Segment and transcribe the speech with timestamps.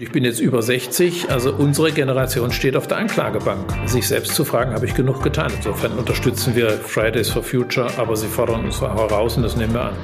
[0.00, 3.74] Ich bin jetzt über 60, also unsere Generation steht auf der Anklagebank.
[3.86, 5.50] Sich selbst zu fragen, habe ich genug getan.
[5.56, 9.86] Insofern unterstützen wir Fridays for Future, aber sie fordern uns heraus und das nehmen wir
[9.86, 9.96] an.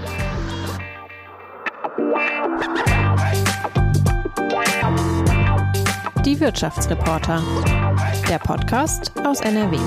[6.25, 7.41] Die Wirtschaftsreporter.
[8.29, 9.79] Der Podcast aus NRW.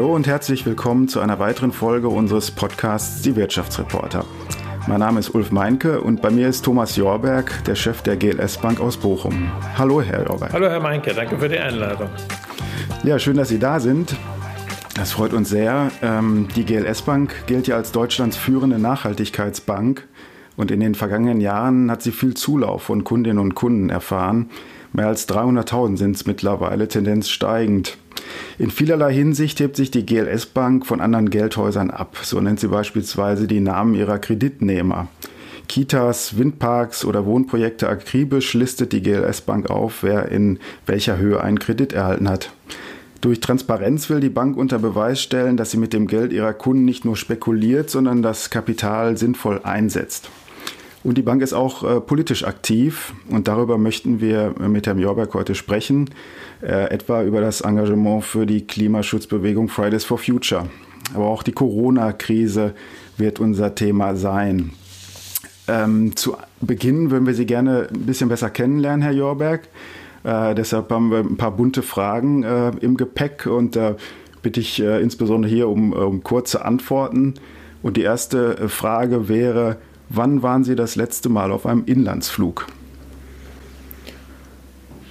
[0.00, 4.24] Hallo und herzlich willkommen zu einer weiteren Folge unseres Podcasts Die Wirtschaftsreporter.
[4.86, 8.56] Mein Name ist Ulf Meinke und bei mir ist Thomas Jorberg, der Chef der GLS
[8.56, 9.52] Bank aus Bochum.
[9.76, 10.54] Hallo, Herr Jorberg.
[10.54, 12.08] Hallo, Herr Meinke, danke für die Einladung.
[13.04, 14.16] Ja, schön, dass Sie da sind.
[14.94, 15.90] Das freut uns sehr.
[16.00, 20.08] Ähm, die GLS Bank gilt ja als Deutschlands führende Nachhaltigkeitsbank
[20.56, 24.48] und in den vergangenen Jahren hat sie viel Zulauf von Kundinnen und Kunden erfahren.
[24.92, 27.96] Mehr als 300.000 sind es mittlerweile, Tendenz steigend.
[28.58, 32.16] In vielerlei Hinsicht hebt sich die GLS Bank von anderen Geldhäusern ab.
[32.22, 35.08] So nennt sie beispielsweise die Namen ihrer Kreditnehmer.
[35.68, 41.60] Kitas, Windparks oder Wohnprojekte akribisch listet die GLS Bank auf, wer in welcher Höhe einen
[41.60, 42.50] Kredit erhalten hat.
[43.20, 46.84] Durch Transparenz will die Bank unter Beweis stellen, dass sie mit dem Geld ihrer Kunden
[46.84, 50.30] nicht nur spekuliert, sondern das Kapital sinnvoll einsetzt.
[51.02, 55.32] Und die Bank ist auch äh, politisch aktiv und darüber möchten wir mit Herrn Jorberg
[55.32, 56.10] heute sprechen,
[56.62, 60.68] äh, etwa über das Engagement für die Klimaschutzbewegung Fridays for Future.
[61.14, 62.74] Aber auch die Corona-Krise
[63.16, 64.72] wird unser Thema sein.
[65.68, 69.68] Ähm, zu Beginn würden wir Sie gerne ein bisschen besser kennenlernen, Herr Jorberg.
[70.24, 73.96] Äh, deshalb haben wir ein paar bunte Fragen äh, im Gepäck und da
[74.42, 77.34] bitte ich äh, insbesondere hier um, um kurze Antworten.
[77.82, 79.78] Und die erste Frage wäre,
[80.12, 82.66] Wann waren Sie das letzte Mal auf einem Inlandsflug?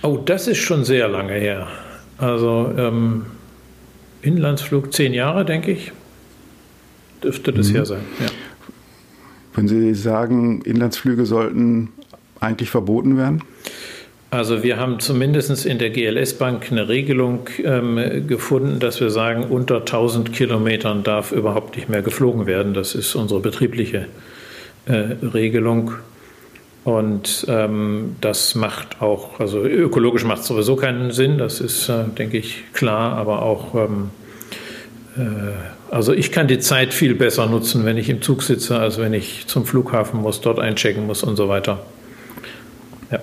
[0.02, 1.68] Oh, das ist schon sehr lange her.
[2.18, 3.26] Also ähm,
[4.22, 5.94] Inlandsflug zehn Jahre, denke ich,
[7.24, 7.76] dürfte das mhm.
[7.76, 8.02] her sein.
[8.20, 8.26] Ja.
[9.56, 11.90] Wenn Sie sagen, Inlandsflüge sollten
[12.42, 13.42] eigentlich verboten werden?
[14.32, 19.46] Also wir haben zumindest in der GLS Bank eine Regelung ähm, gefunden, dass wir sagen,
[19.46, 22.74] unter 1000 Kilometern darf überhaupt nicht mehr geflogen werden.
[22.74, 24.08] Das ist unsere betriebliche
[24.94, 25.94] Regelung.
[26.84, 32.06] Und ähm, das macht auch, also ökologisch macht es sowieso keinen Sinn, das ist, äh,
[32.18, 34.10] denke ich, klar, aber auch, ähm,
[35.18, 38.98] äh, also ich kann die Zeit viel besser nutzen, wenn ich im Zug sitze, als
[38.98, 41.86] wenn ich zum Flughafen muss, dort einchecken muss und so weiter.
[43.12, 43.20] Ja.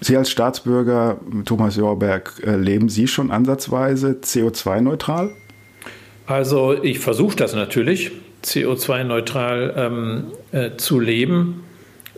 [0.00, 5.30] Sie als Staatsbürger, Thomas Jorberg, äh, leben Sie schon ansatzweise CO2-neutral?
[6.26, 8.10] Also ich versuche das natürlich.
[8.44, 11.64] CO2-neutral ähm, äh, zu leben.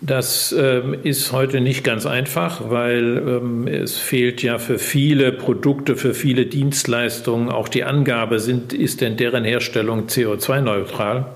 [0.02, 5.94] Das ähm, ist heute nicht ganz einfach, weil ähm, es fehlt ja für viele Produkte,
[5.94, 11.26] für viele Dienstleistungen auch die Angabe, sind, ist denn deren Herstellung CO2-neutral?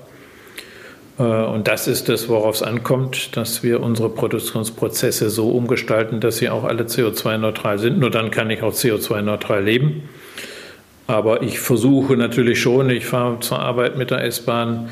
[1.19, 6.37] Äh, und das ist es, worauf es ankommt, dass wir unsere Produktionsprozesse so umgestalten, dass
[6.37, 7.99] sie auch alle CO2-neutral sind.
[7.99, 10.09] Nur dann kann ich auch CO2-neutral leben.
[11.07, 14.89] Aber ich versuche natürlich schon, ich fahre zur Arbeit mit der S-Bahn,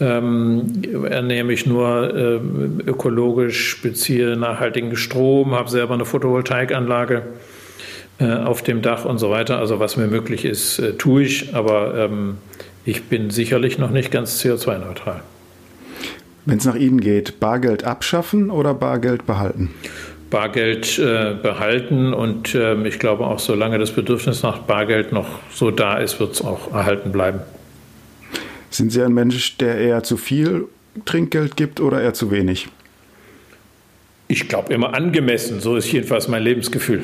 [0.00, 7.22] ähm, ernähre mich nur ähm, ökologisch, beziehe nachhaltigen Strom, habe selber eine Photovoltaikanlage
[8.18, 9.58] äh, auf dem Dach und so weiter.
[9.58, 12.38] Also was mir möglich ist, äh, tue ich, aber ähm,
[12.84, 15.22] ich bin sicherlich noch nicht ganz CO2-neutral.
[16.44, 19.70] Wenn es nach Ihnen geht, Bargeld abschaffen oder Bargeld behalten?
[20.28, 25.70] Bargeld äh, behalten und äh, ich glaube auch, solange das Bedürfnis nach Bargeld noch so
[25.70, 27.40] da ist, wird es auch erhalten bleiben.
[28.74, 30.66] Sind Sie ein Mensch, der eher zu viel
[31.04, 32.66] Trinkgeld gibt oder eher zu wenig?
[34.26, 37.02] Ich glaube immer angemessen, so ist jedenfalls mein Lebensgefühl.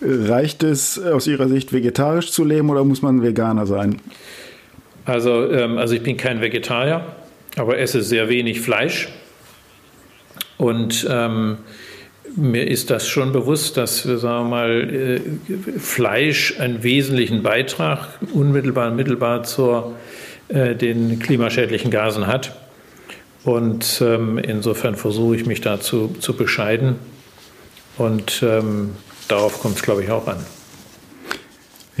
[0.00, 4.00] Reicht es aus Ihrer Sicht vegetarisch zu leben oder muss man Veganer sein?
[5.04, 7.04] Also, ähm, also ich bin kein Vegetarier,
[7.56, 9.08] aber esse sehr wenig Fleisch.
[10.58, 11.58] Und ähm,
[12.38, 15.20] mir ist das schon bewusst, dass sagen wir mal, äh,
[15.78, 19.94] Fleisch einen wesentlichen Beitrag unmittelbar, mittelbar zu
[20.48, 22.56] äh, den klimaschädlichen Gasen hat.
[23.44, 26.96] Und ähm, insofern versuche ich mich dazu zu bescheiden.
[27.96, 28.90] Und ähm,
[29.26, 30.38] darauf kommt es, glaube ich, auch an.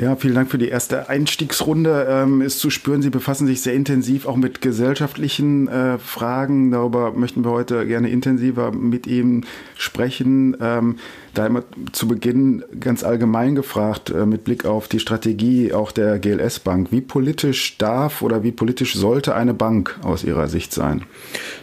[0.00, 2.06] Ja, vielen Dank für die erste Einstiegsrunde.
[2.08, 6.70] Ähm, ist zu spüren, Sie befassen sich sehr intensiv auch mit gesellschaftlichen äh, Fragen.
[6.70, 9.44] Darüber möchten wir heute gerne intensiver mit Ihnen
[9.76, 10.56] sprechen.
[10.60, 10.98] Ähm,
[11.34, 16.20] da immer zu Beginn ganz allgemein gefragt, äh, mit Blick auf die Strategie auch der
[16.20, 16.92] GLS Bank.
[16.92, 21.06] Wie politisch darf oder wie politisch sollte eine Bank aus Ihrer Sicht sein?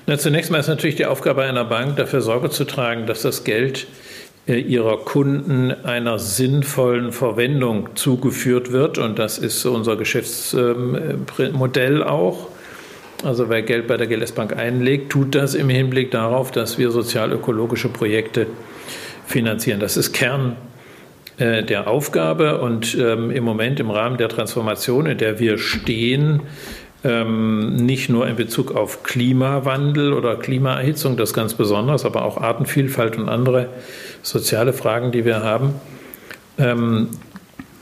[0.08, 3.46] Na, zunächst mal ist natürlich die Aufgabe einer Bank, dafür Sorge zu tragen, dass das
[3.46, 3.88] Geld
[4.48, 9.00] ihrer Kunden einer sinnvollen Verwendung zugeführt wird.
[9.00, 12.50] Und das ist unser Geschäftsmodell auch.
[13.24, 16.92] Also wer Geld bei der GLS Bank einlegt, tut das im Hinblick darauf, dass wir
[16.92, 18.46] sozial-ökologische Projekte
[19.26, 19.80] finanzieren.
[19.80, 20.58] Das ist Kern
[21.38, 26.42] äh, der Aufgabe und ähm, im Moment im Rahmen der Transformation, in der wir stehen,
[27.06, 33.18] ähm, nicht nur in Bezug auf Klimawandel oder Klimaerhitzung, das ganz besonders, aber auch Artenvielfalt
[33.18, 33.70] und andere
[34.24, 35.76] soziale Fragen, die wir haben.
[36.58, 37.10] Ähm,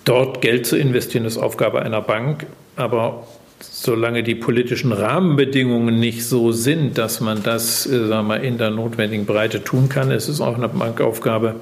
[0.03, 3.25] dort Geld zu investieren, ist Aufgabe einer Bank, aber
[3.61, 8.71] solange die politischen Rahmenbedingungen nicht so sind, dass man das äh, sagen wir, in der
[8.71, 11.55] notwendigen Breite tun kann, ist es auch eine Bankaufgabe,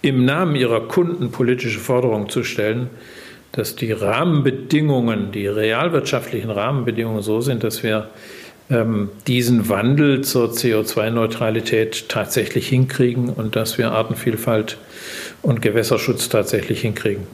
[0.00, 2.88] im Namen ihrer Kunden politische Forderungen zu stellen,
[3.52, 8.08] dass die Rahmenbedingungen, die realwirtschaftlichen Rahmenbedingungen so sind, dass wir
[8.70, 14.78] ähm, diesen Wandel zur CO2-Neutralität tatsächlich hinkriegen und dass wir Artenvielfalt
[15.42, 17.26] und Gewässerschutz tatsächlich hinkriegen.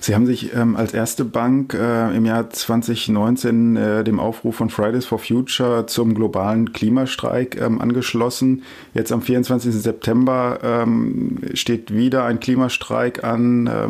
[0.00, 4.70] Sie haben sich ähm, als erste Bank äh, im Jahr 2019 äh, dem Aufruf von
[4.70, 8.62] Fridays for Future zum globalen Klimastreik ähm, angeschlossen.
[8.94, 9.74] Jetzt am 24.
[9.74, 13.66] September ähm, steht wieder ein Klimastreik an.
[13.66, 13.88] Äh,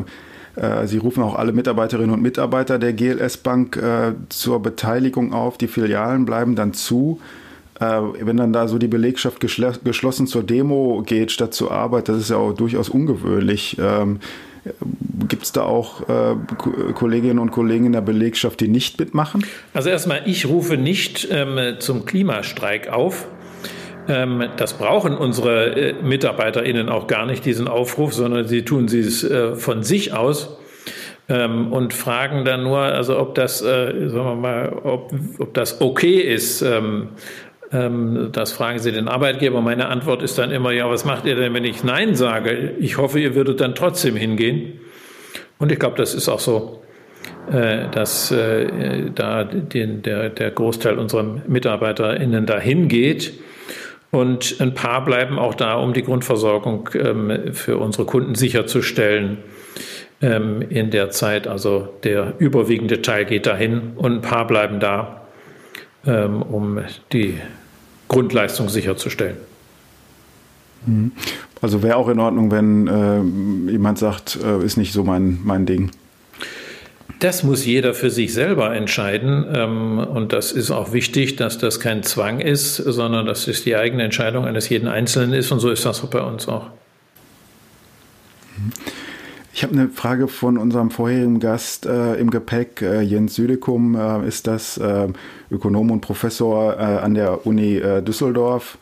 [0.87, 5.57] Sie rufen auch alle Mitarbeiterinnen und Mitarbeiter der GLS Bank äh, zur Beteiligung auf.
[5.57, 7.21] Die Filialen bleiben dann zu
[7.81, 12.19] äh, wenn dann da so die Belegschaft geschlossen zur Demo geht, statt zur Arbeit, das
[12.19, 13.77] ist ja auch durchaus ungewöhnlich.
[13.81, 14.19] Ähm,
[15.29, 16.35] Gibt es da auch äh,
[16.95, 19.45] Kolleginnen und Kollegen in der Belegschaft, die nicht mitmachen?
[19.73, 23.29] Also erstmal, ich rufe nicht ähm, zum Klimastreik auf.
[24.09, 29.23] Ähm, das brauchen unsere äh, MitarbeiterInnen auch gar nicht, diesen Aufruf, sondern sie tun es
[29.23, 30.57] äh, von sich aus
[31.29, 35.83] ähm, und fragen dann nur, also ob das, äh, sagen wir mal, ob, ob das
[35.83, 37.11] okay ist, ähm,
[37.71, 39.61] das fragen Sie den Arbeitgeber.
[39.61, 42.73] Meine Antwort ist dann immer, ja, was macht ihr denn, wenn ich Nein sage?
[42.79, 44.81] Ich hoffe, ihr würdet dann trotzdem hingehen.
[45.59, 46.83] Und ich glaube, das ist auch so,
[47.53, 53.35] dass äh, da der, der Großteil unserer MitarbeiterInnen da hingeht.
[54.11, 59.39] Und ein paar bleiben auch da, um die Grundversorgung ähm, für unsere Kunden sicherzustellen
[60.23, 61.47] ähm, in der Zeit.
[61.47, 65.15] Also der überwiegende Teil geht dahin und ein paar bleiben da,
[66.05, 66.79] um
[67.13, 67.39] die
[68.07, 69.37] Grundleistung sicherzustellen.
[70.87, 71.13] Mhm.
[71.61, 75.67] Also wäre auch in Ordnung, wenn äh, jemand sagt, äh, ist nicht so mein, mein
[75.67, 75.91] Ding.
[77.19, 79.45] Das muss jeder für sich selber entscheiden.
[79.53, 83.75] Ähm, und das ist auch wichtig, dass das kein Zwang ist, sondern dass es die
[83.77, 85.51] eigene Entscheidung eines jeden Einzelnen ist.
[85.51, 86.67] Und so ist das bei uns auch.
[89.53, 92.81] Ich habe eine Frage von unserem vorherigen Gast äh, im Gepäck.
[92.81, 95.09] Äh, Jens Südekum äh, ist das, äh,
[95.51, 98.79] Ökonom und Professor äh, an der Uni äh, Düsseldorf.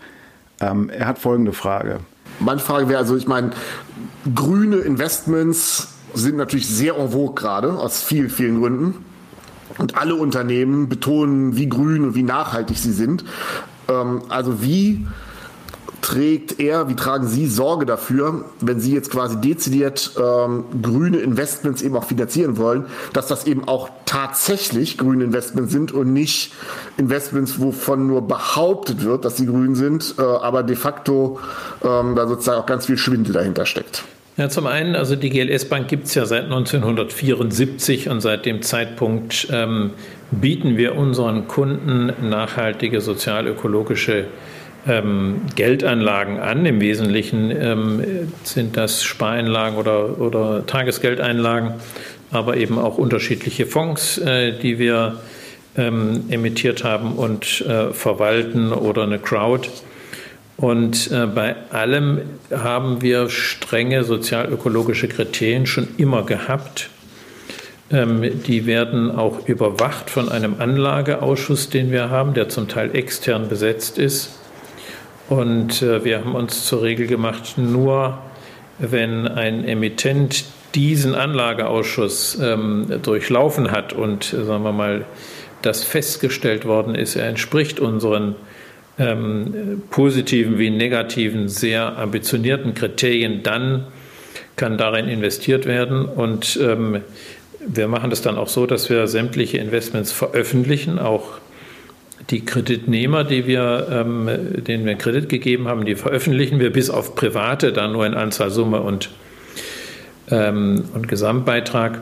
[0.61, 2.01] Ähm, er hat folgende Frage.
[2.41, 3.53] Meine Frage wäre also, ich meine,
[4.35, 9.05] grüne Investments sind natürlich sehr en vogue gerade, aus vielen, vielen Gründen.
[9.79, 13.25] Und alle Unternehmen betonen, wie grün und wie nachhaltig sie sind.
[13.89, 15.07] Ähm, also wie
[16.07, 21.83] trägt er, wie tragen Sie Sorge dafür, wenn Sie jetzt quasi dezidiert ähm, grüne Investments
[21.83, 26.53] eben auch finanzieren wollen, dass das eben auch tatsächlich grüne Investments sind und nicht
[26.97, 31.41] Investments, wovon nur behauptet wird, dass sie grün sind, äh, aber de facto
[31.83, 34.05] ähm, da sozusagen auch ganz viel Schwindel dahinter steckt.
[34.39, 38.61] Ja, zum einen, also die GLS Bank gibt es ja seit 1974 und seit dem
[38.61, 39.93] Zeitpunkt ähm,
[40.31, 44.27] bieten wir unseren Kunden nachhaltige sozial-ökologische
[44.87, 46.67] ähm, Geldanlagen an.
[46.67, 48.05] Im Wesentlichen ähm,
[48.43, 51.73] sind das Spareinlagen oder, oder Tagesgeldeinlagen,
[52.31, 55.19] aber eben auch unterschiedliche Fonds, äh, die wir
[55.79, 59.67] ähm, emittiert haben und äh, verwalten oder eine Crowd.
[60.57, 66.89] Und äh, bei allem haben wir strenge sozialökologische Kriterien schon immer gehabt.
[67.91, 73.49] Ähm, die werden auch überwacht von einem Anlageausschuss, den wir haben, der zum Teil extern
[73.49, 74.39] besetzt ist.
[75.29, 78.19] Und äh, wir haben uns zur Regel gemacht, nur
[78.79, 80.45] wenn ein Emittent
[80.75, 85.05] diesen Anlageausschuss ähm, durchlaufen hat und, äh, sagen wir mal,
[85.63, 88.37] das festgestellt worden ist, er entspricht unseren
[88.99, 93.87] ähm, positiven wie negativen, sehr ambitionierten Kriterien, dann
[94.57, 96.07] kann darin investiert werden.
[96.07, 97.03] Und ähm,
[97.67, 101.39] wir machen das dann auch so, dass wir sämtliche Investments veröffentlichen, auch
[102.31, 104.29] die Kreditnehmer, die wir, ähm,
[104.67, 108.51] denen wir Kredit gegeben haben, die veröffentlichen wir bis auf private, dann nur in Anzahl,
[108.51, 109.11] Summe und,
[110.31, 112.01] ähm, und Gesamtbeitrag.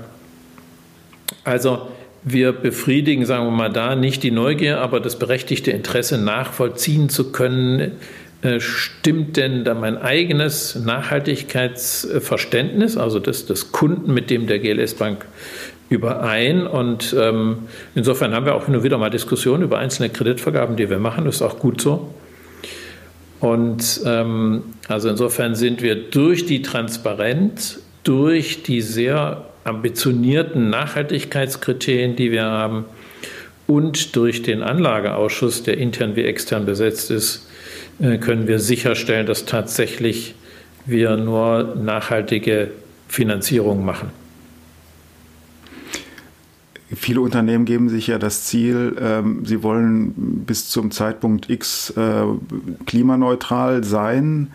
[1.43, 1.89] Also
[2.25, 7.33] wir befriedigen, sagen wir mal da, nicht die Neugier, aber das berechtigte Interesse nachvollziehen zu
[7.33, 7.93] können,
[8.43, 14.95] äh, stimmt denn da mein eigenes Nachhaltigkeitsverständnis, also das des Kunden, mit dem der GLS
[14.95, 15.27] Bank
[15.89, 16.67] überein.
[16.67, 17.59] Und ähm,
[17.95, 21.27] insofern haben wir auch und wieder mal Diskussionen über einzelne Kreditvergaben, die wir machen.
[21.27, 22.13] Das ist auch gut so.
[23.41, 32.31] Und ähm, also insofern sind wir durch die Transparenz, durch die sehr ambitionierten Nachhaltigkeitskriterien, die
[32.31, 32.85] wir haben,
[33.67, 37.49] und durch den Anlageausschuss, der intern wie extern besetzt ist,
[37.99, 40.35] äh, können wir sicherstellen, dass tatsächlich
[40.87, 42.71] wir nur nachhaltige
[43.09, 44.11] Finanzierung machen.
[46.95, 52.25] Viele Unternehmen geben sich ja das Ziel, ähm, sie wollen bis zum Zeitpunkt X äh,
[52.87, 54.53] klimaneutral sein.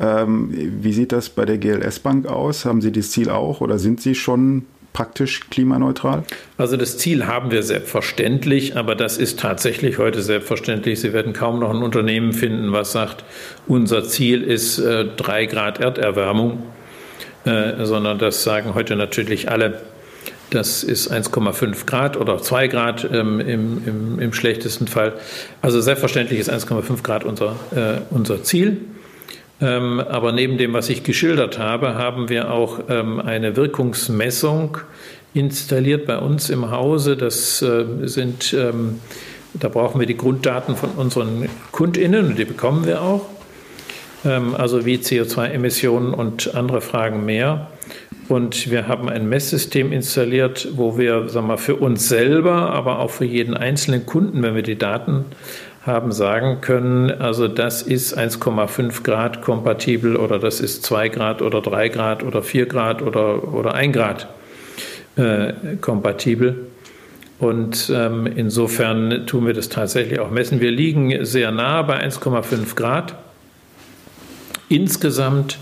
[0.00, 0.50] Ähm,
[0.82, 2.64] wie sieht das bei der GLS Bank aus?
[2.64, 6.24] Haben Sie das Ziel auch oder sind Sie schon praktisch klimaneutral?
[6.58, 11.00] Also das Ziel haben wir selbstverständlich, aber das ist tatsächlich heute selbstverständlich.
[11.00, 13.24] Sie werden kaum noch ein Unternehmen finden, was sagt,
[13.66, 16.62] unser Ziel ist äh, drei Grad Erderwärmung,
[17.44, 19.80] äh, sondern das sagen heute natürlich alle.
[20.50, 25.14] Das ist 1,5 Grad oder 2 Grad ähm, im, im, im, schlechtesten Fall.
[25.62, 28.82] Also selbstverständlich ist 1,5 Grad unser, äh, unser Ziel.
[29.62, 34.78] Ähm, aber neben dem, was ich geschildert habe, haben wir auch ähm, eine Wirkungsmessung
[35.34, 37.16] installiert bei uns im Hause.
[37.16, 38.98] Das äh, sind, ähm,
[39.54, 43.26] da brauchen wir die Grunddaten von unseren KundInnen und die bekommen wir auch.
[44.24, 47.72] Also wie CO2-Emissionen und andere Fragen mehr.
[48.28, 53.10] Und wir haben ein Messsystem installiert, wo wir sagen wir, für uns selber, aber auch
[53.10, 55.24] für jeden einzelnen Kunden, wenn wir die Daten
[55.84, 61.60] haben sagen können, also das ist 1,5 Grad kompatibel oder das ist 2 Grad oder
[61.60, 64.28] 3 Grad oder 4 Grad oder, oder 1 Grad
[65.16, 66.68] äh, kompatibel.
[67.40, 70.60] Und ähm, insofern tun wir das tatsächlich auch messen.
[70.60, 73.16] Wir liegen sehr nah bei 1,5 Grad
[74.68, 75.58] insgesamt.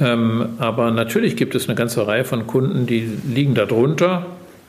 [0.00, 4.24] Ähm, aber natürlich gibt es eine ganze Reihe von Kunden, die liegen darunter,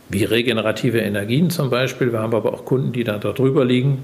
[0.09, 2.11] wie regenerative Energien zum Beispiel.
[2.11, 4.03] Wir haben aber auch Kunden, die da darüber liegen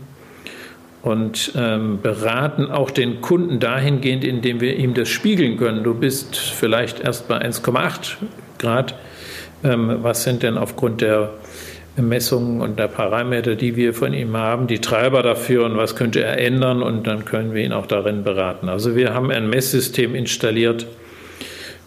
[1.01, 5.84] und ähm, beraten auch den Kunden dahingehend, indem wir ihm das spiegeln können.
[5.84, 8.18] Du bist vielleicht erst bei 1,8
[8.58, 8.96] Grad.
[9.63, 11.32] Ähm, was sind denn aufgrund der
[11.98, 16.24] Messungen und der Parameter, die wir von ihm haben, die Treiber dafür und was könnte
[16.24, 18.70] er ändern und dann können wir ihn auch darin beraten.
[18.70, 20.88] Also wir haben ein Messsystem installiert,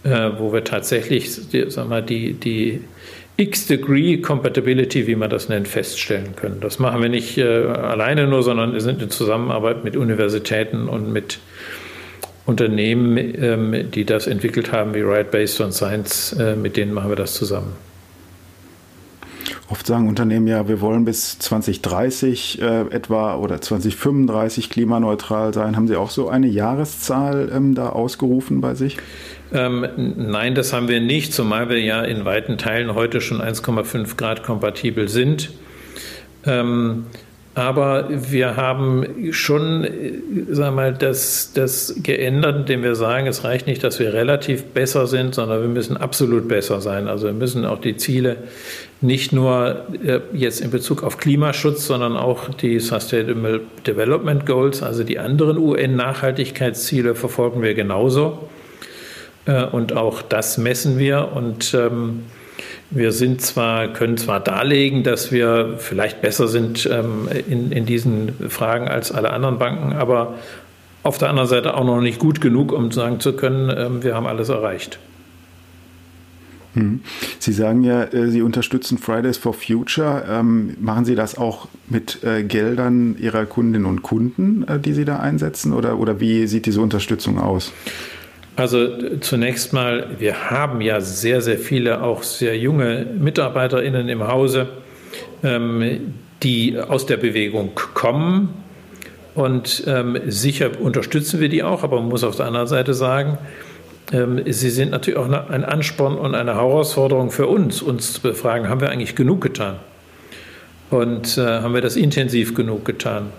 [0.04, 1.30] äh, wo wir tatsächlich
[1.68, 2.82] sag mal, die, die
[3.36, 6.60] X-Degree Compatibility, wie man das nennt, feststellen können.
[6.60, 11.12] Das machen wir nicht äh, alleine nur, sondern wir sind in Zusammenarbeit mit Universitäten und
[11.12, 11.38] mit
[12.44, 17.08] Unternehmen, ähm, die das entwickelt haben, wie Right Based on Science, äh, mit denen machen
[17.08, 17.72] wir das zusammen.
[19.68, 25.76] Oft sagen Unternehmen ja, wir wollen bis 2030 äh, etwa oder 2035 klimaneutral sein.
[25.76, 28.98] Haben Sie auch so eine Jahreszahl ähm, da ausgerufen bei sich?
[29.52, 34.16] Ähm, nein, das haben wir nicht, zumal wir ja in weiten Teilen heute schon 1,5
[34.16, 35.50] Grad kompatibel sind.
[36.46, 37.06] Ähm,
[37.54, 43.66] aber wir haben schon, äh, sagen wir das, das geändert, indem wir sagen, es reicht
[43.66, 47.08] nicht, dass wir relativ besser sind, sondern wir müssen absolut besser sein.
[47.08, 48.38] Also wir müssen auch die Ziele
[49.02, 55.04] nicht nur äh, jetzt in Bezug auf Klimaschutz, sondern auch die Sustainable Development Goals, also
[55.04, 58.48] die anderen UN-Nachhaltigkeitsziele verfolgen wir genauso.
[59.46, 61.32] Äh, und auch das messen wir.
[61.34, 62.24] Und ähm,
[62.90, 68.34] wir sind zwar, können zwar darlegen, dass wir vielleicht besser sind ähm, in, in diesen
[68.50, 70.34] Fragen als alle anderen Banken, aber
[71.02, 74.14] auf der anderen Seite auch noch nicht gut genug, um sagen zu können, ähm, wir
[74.14, 74.98] haben alles erreicht.
[76.74, 77.00] Hm.
[77.38, 80.24] Sie sagen ja, äh, Sie unterstützen Fridays for Future.
[80.28, 85.04] Ähm, machen Sie das auch mit äh, Geldern Ihrer Kundinnen und Kunden, äh, die Sie
[85.04, 85.72] da einsetzen?
[85.72, 87.72] Oder, oder wie sieht diese Unterstützung aus?
[88.54, 94.68] Also zunächst mal, wir haben ja sehr, sehr viele auch sehr junge MitarbeiterInnen im Hause,
[95.42, 98.50] ähm, die aus der Bewegung kommen.
[99.34, 103.38] Und ähm, sicher unterstützen wir die auch, aber man muss auf der anderen Seite sagen,
[104.12, 108.68] ähm, sie sind natürlich auch ein Ansporn und eine Herausforderung für uns, uns zu befragen,
[108.68, 109.76] haben wir eigentlich genug getan?
[110.90, 113.30] Und äh, haben wir das intensiv genug getan?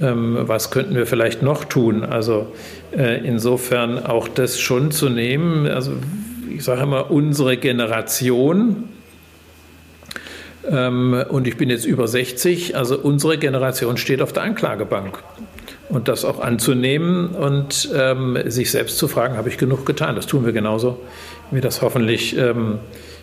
[0.00, 2.04] Ähm, was könnten wir vielleicht noch tun?
[2.04, 2.52] Also
[2.96, 5.66] äh, insofern auch das schon zu nehmen.
[5.66, 5.92] Also
[6.50, 8.88] ich sage immer, unsere Generation,
[10.70, 15.22] ähm, und ich bin jetzt über 60, also unsere Generation steht auf der Anklagebank.
[15.88, 20.16] Und das auch anzunehmen und ähm, sich selbst zu fragen, habe ich genug getan?
[20.16, 21.00] Das tun wir genauso,
[21.50, 22.78] wie das hoffentlich ähm,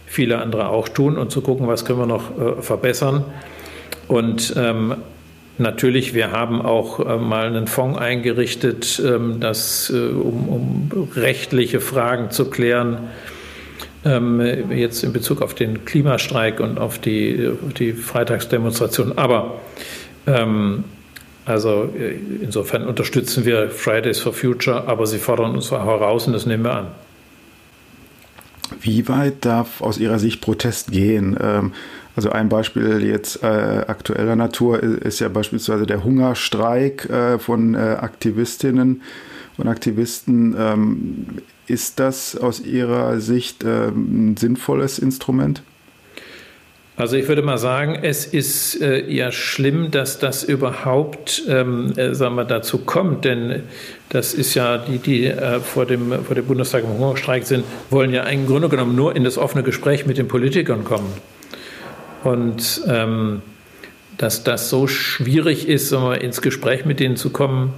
[0.07, 3.23] viele andere auch tun und zu gucken, was können wir noch äh, verbessern.
[4.07, 4.95] Und ähm,
[5.57, 11.79] Natürlich, wir haben auch äh, mal einen Fonds eingerichtet, ähm, das, äh, um, um, rechtliche
[11.79, 12.97] Fragen zu klären,
[14.03, 19.17] ähm, jetzt in Bezug auf den Klimastreik und auf die, die Freitagsdemonstration.
[19.17, 19.61] Aber
[20.27, 20.83] ähm,
[21.45, 26.45] also äh, insofern unterstützen wir Fridays for Future, aber sie fordern uns heraus und das
[26.45, 26.87] nehmen wir an.
[28.81, 31.37] Wie weit darf aus Ihrer Sicht Protest gehen?
[32.15, 37.77] Also ein Beispiel jetzt äh, aktueller Natur ist ja beispielsweise der Hungerstreik äh, von äh,
[37.77, 39.01] Aktivistinnen
[39.57, 40.55] und Aktivisten.
[40.57, 41.25] Ähm,
[41.67, 45.61] ist das aus Ihrer Sicht ähm, ein sinnvolles Instrument?
[46.97, 52.15] Also ich würde mal sagen, es ist äh, ja schlimm, dass das überhaupt ähm, äh,
[52.15, 53.63] sagen wir, dazu kommt, denn
[54.07, 58.13] das ist ja die, die äh, vor, dem, vor dem Bundestag im Hungerstreik sind, wollen
[58.13, 61.11] ja im Grunde genommen nur in das offene Gespräch mit den Politikern kommen.
[62.25, 63.43] Und ähm,
[64.17, 67.75] dass das so schwierig ist, wir, ins Gespräch mit denen zu kommen,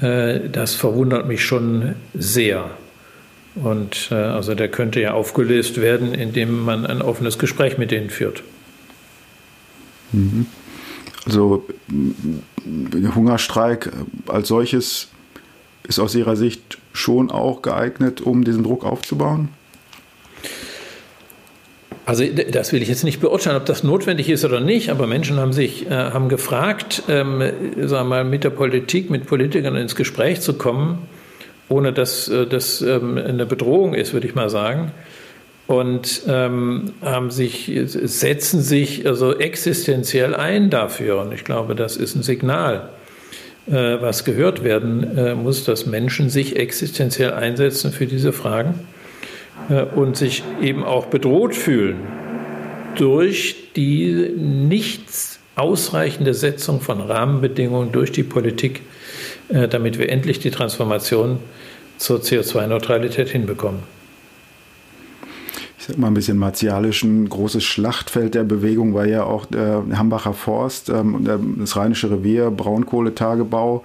[0.00, 2.70] äh, das verwundert mich schon sehr.
[3.56, 8.10] Und äh, also der könnte ja aufgelöst werden, indem man ein offenes Gespräch mit denen
[8.10, 8.44] führt.
[10.12, 10.46] Mhm.
[11.26, 11.66] Also
[12.64, 13.90] der Hungerstreik
[14.28, 15.08] als solches
[15.82, 19.48] ist aus Ihrer Sicht schon auch geeignet, um diesen Druck aufzubauen?
[22.04, 25.36] Also das will ich jetzt nicht beurteilen, ob das notwendig ist oder nicht, aber Menschen
[25.38, 27.42] haben sich äh, haben gefragt, ähm,
[27.80, 31.06] sagen mal, mit der Politik, mit Politikern ins Gespräch zu kommen
[31.72, 34.92] ohne dass äh, das ähm, eine Bedrohung ist, würde ich mal sagen.
[35.66, 41.20] Und ähm, haben sich, setzen sich also existenziell ein dafür.
[41.20, 42.90] Und ich glaube, das ist ein Signal,
[43.68, 48.80] äh, was gehört werden äh, muss, dass Menschen sich existenziell einsetzen für diese Fragen
[49.94, 51.96] und sich eben auch bedroht fühlen
[52.96, 55.02] durch die nicht
[55.56, 58.82] ausreichende Setzung von Rahmenbedingungen durch die Politik,
[59.48, 61.38] äh, damit wir endlich die Transformation
[61.98, 63.80] zur CO2-Neutralität hinbekommen.
[65.78, 69.82] Ich sag mal ein bisschen martialisch, ein großes Schlachtfeld der Bewegung war ja auch der
[69.94, 73.84] Hambacher Forst, ähm, das Rheinische Revier, Braunkohletagebau.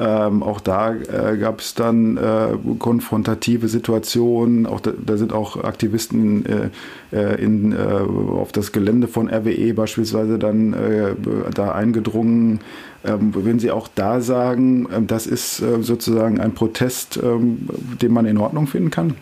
[0.00, 4.66] Ähm, auch da äh, gab es dann äh, konfrontative Situationen.
[4.66, 6.70] Auch da, da sind auch Aktivisten äh,
[7.12, 11.14] äh in, äh, auf das Gelände von RWE beispielsweise dann äh,
[11.52, 12.60] da eingedrungen.
[13.04, 17.68] Ähm, würden Sie auch da sagen, das ist sozusagen ein Protest, ähm,
[18.00, 19.14] den man in Ordnung finden kann?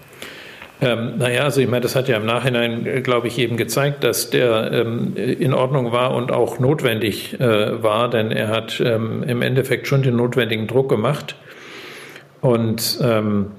[0.81, 4.05] Ähm, naja, also ich meine, das hat ja im Nachhinein, äh, glaube ich, eben gezeigt,
[4.05, 9.23] dass der ähm, in Ordnung war und auch notwendig äh, war, denn er hat ähm,
[9.23, 11.37] im Endeffekt schon den notwendigen Druck gemacht
[12.43, 13.53] und ähm,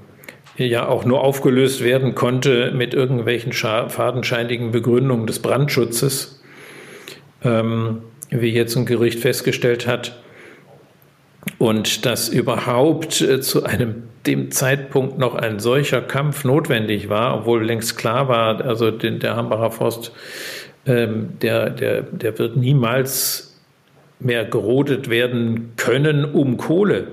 [0.58, 6.41] ja auch nur aufgelöst werden konnte mit irgendwelchen fadenscheinigen Begründungen des Brandschutzes,
[7.43, 10.19] ähm, wie jetzt ein Gericht festgestellt hat.
[11.58, 17.63] Und dass überhaupt äh, zu einem dem Zeitpunkt noch ein solcher Kampf notwendig war, obwohl
[17.63, 20.12] längst klar war, also den, der Hambacher Forst,
[20.86, 23.56] ähm, der, der, der wird niemals
[24.19, 27.08] mehr gerodet werden können, um Kohle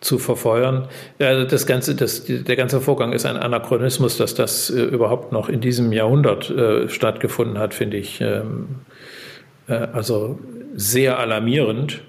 [0.00, 0.88] zu verfeuern.
[1.18, 5.48] Also das ganze, das, der ganze Vorgang ist ein Anachronismus, dass das äh, überhaupt noch
[5.48, 8.66] in diesem Jahrhundert äh, stattgefunden hat, finde ich ähm,
[9.66, 10.38] äh, also
[10.74, 12.02] sehr alarmierend.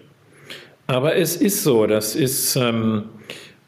[0.87, 3.05] Aber es ist so, das ist ähm,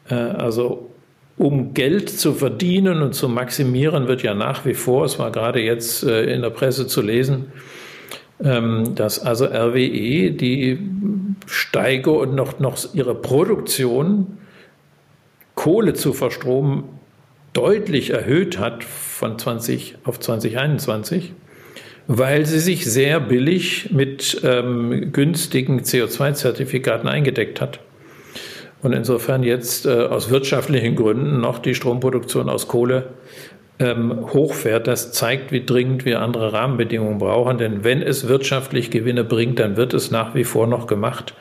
[0.08, 0.90] äh, also
[1.36, 5.60] um Geld zu verdienen und zu maximieren, wird ja nach wie vor, es war gerade
[5.60, 7.52] jetzt äh, in der Presse zu lesen,
[8.42, 10.78] ähm, dass also RWE die
[11.46, 14.38] Steige und noch, noch ihre Produktion,
[15.54, 16.84] Kohle zu verstromen,
[17.52, 21.32] deutlich erhöht hat von 20 auf 2021,
[22.08, 27.80] weil sie sich sehr billig mit ähm, günstigen CO2-Zertifikaten eingedeckt hat
[28.82, 33.10] und insofern jetzt äh, aus wirtschaftlichen Gründen noch die Stromproduktion aus Kohle
[33.78, 34.86] ähm, hochfährt.
[34.86, 37.58] Das zeigt, wie dringend wir andere Rahmenbedingungen brauchen.
[37.58, 41.34] Denn wenn es wirtschaftlich Gewinne bringt, dann wird es nach wie vor noch gemacht.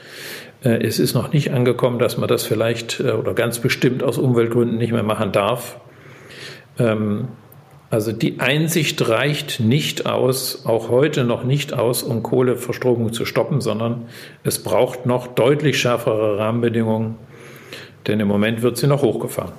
[0.64, 4.18] Äh, es ist noch nicht angekommen, dass man das vielleicht äh, oder ganz bestimmt aus
[4.18, 5.80] Umweltgründen nicht mehr machen darf.
[6.80, 7.30] Ähm,
[7.90, 13.62] also die Einsicht reicht nicht aus, auch heute noch nicht aus, um Kohleverstromung zu stoppen,
[13.62, 14.06] sondern
[14.44, 17.16] es braucht noch deutlich schärfere Rahmenbedingungen,
[18.06, 19.54] denn im Moment wird sie noch hochgefahren.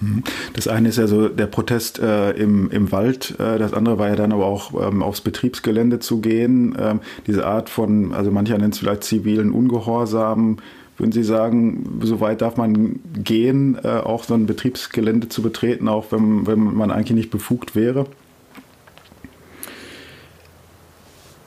[0.00, 0.24] Hm.
[0.54, 4.08] Das eine ist ja so der Protest äh, im, im Wald, äh, das andere war
[4.08, 6.76] ja dann aber auch ähm, aufs Betriebsgelände zu gehen.
[6.80, 10.58] Ähm, diese Art von, also mancher nennt es vielleicht zivilen Ungehorsam.
[10.98, 15.88] Würden Sie sagen, so weit darf man gehen, äh, auch so ein Betriebsgelände zu betreten,
[15.88, 18.06] auch wenn, wenn man eigentlich nicht befugt wäre?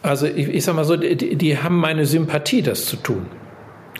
[0.01, 3.25] Also ich, ich sage mal so, die, die haben meine Sympathie, das zu tun.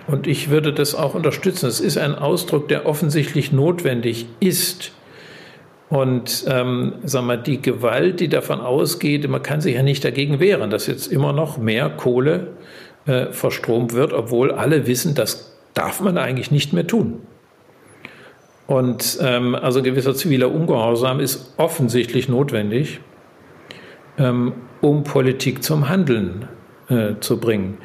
[0.08, 1.67] Und ich würde das auch unterstützen.
[1.67, 4.91] Es ist ein Ausdruck, der offensichtlich notwendig ist.
[5.89, 10.39] Und ähm, sag mal, die Gewalt, die davon ausgeht, man kann sich ja nicht dagegen
[10.39, 12.53] wehren, dass jetzt immer noch mehr Kohle
[13.06, 17.22] äh, verstromt wird, obwohl alle wissen, das darf man eigentlich nicht mehr tun.
[18.68, 23.00] Und ähm, also gewisser ziviler Ungehorsam ist offensichtlich notwendig.
[24.18, 24.54] Ähm,
[24.86, 26.48] um Politik zum Handeln
[26.89, 27.80] äh, zu bringen.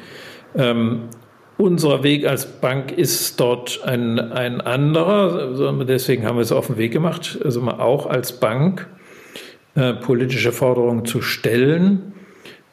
[0.55, 1.09] Ähm,
[1.57, 6.77] unser Weg als Bank ist dort ein, ein anderer, deswegen haben wir es auf den
[6.77, 8.87] Weg gemacht, also auch als Bank
[9.75, 12.13] äh, politische Forderungen zu stellen.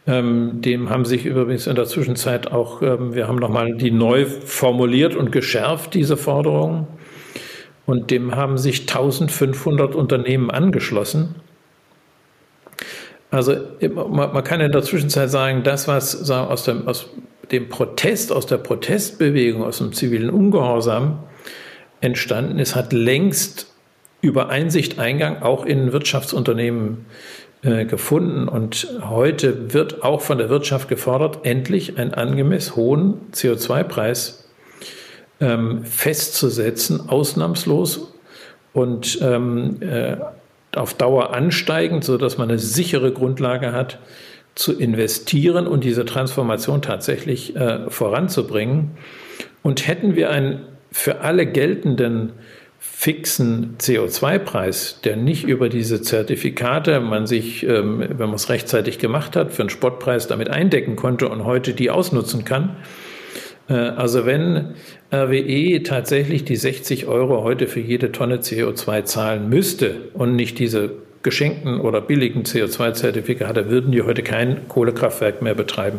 [0.09, 4.25] Ähm, dem haben sich übrigens in der Zwischenzeit auch, ähm, wir haben nochmal die neu
[4.25, 6.87] formuliert und geschärft, diese Forderungen.
[7.85, 11.35] Und dem haben sich 1500 Unternehmen angeschlossen.
[13.31, 17.11] Also man kann in der Zwischenzeit sagen, das, was aus dem, aus
[17.51, 21.19] dem Protest, aus der Protestbewegung, aus dem zivilen Ungehorsam
[22.01, 23.75] entstanden ist, hat längst
[24.23, 27.05] über Einsicht Eingang auch in Wirtschaftsunternehmen
[27.63, 28.47] gefunden.
[28.49, 34.49] Und heute wird auch von der Wirtschaft gefordert, endlich einen angemessen hohen CO2-Preis
[35.41, 38.13] ähm, festzusetzen, ausnahmslos
[38.73, 40.17] und ähm, äh,
[40.75, 43.99] auf Dauer ansteigend, sodass man eine sichere Grundlage hat,
[44.55, 48.91] zu investieren und diese Transformation tatsächlich äh, voranzubringen.
[49.63, 52.33] Und hätten wir einen für alle geltenden
[52.79, 59.37] fixen CO2-Preis, der nicht über diese Zertifikate man sich, ähm, wenn man es rechtzeitig gemacht
[59.37, 62.77] hat, für einen Spottpreis damit eindecken konnte und heute die ausnutzen kann,
[63.69, 64.75] äh, also wenn
[65.13, 70.91] RWE tatsächlich die 60 Euro heute für jede Tonne CO2 zahlen müsste und nicht diese
[71.23, 75.99] geschenkten oder billigen CO2-Zertifikate, würden die heute kein Kohlekraftwerk mehr betreiben.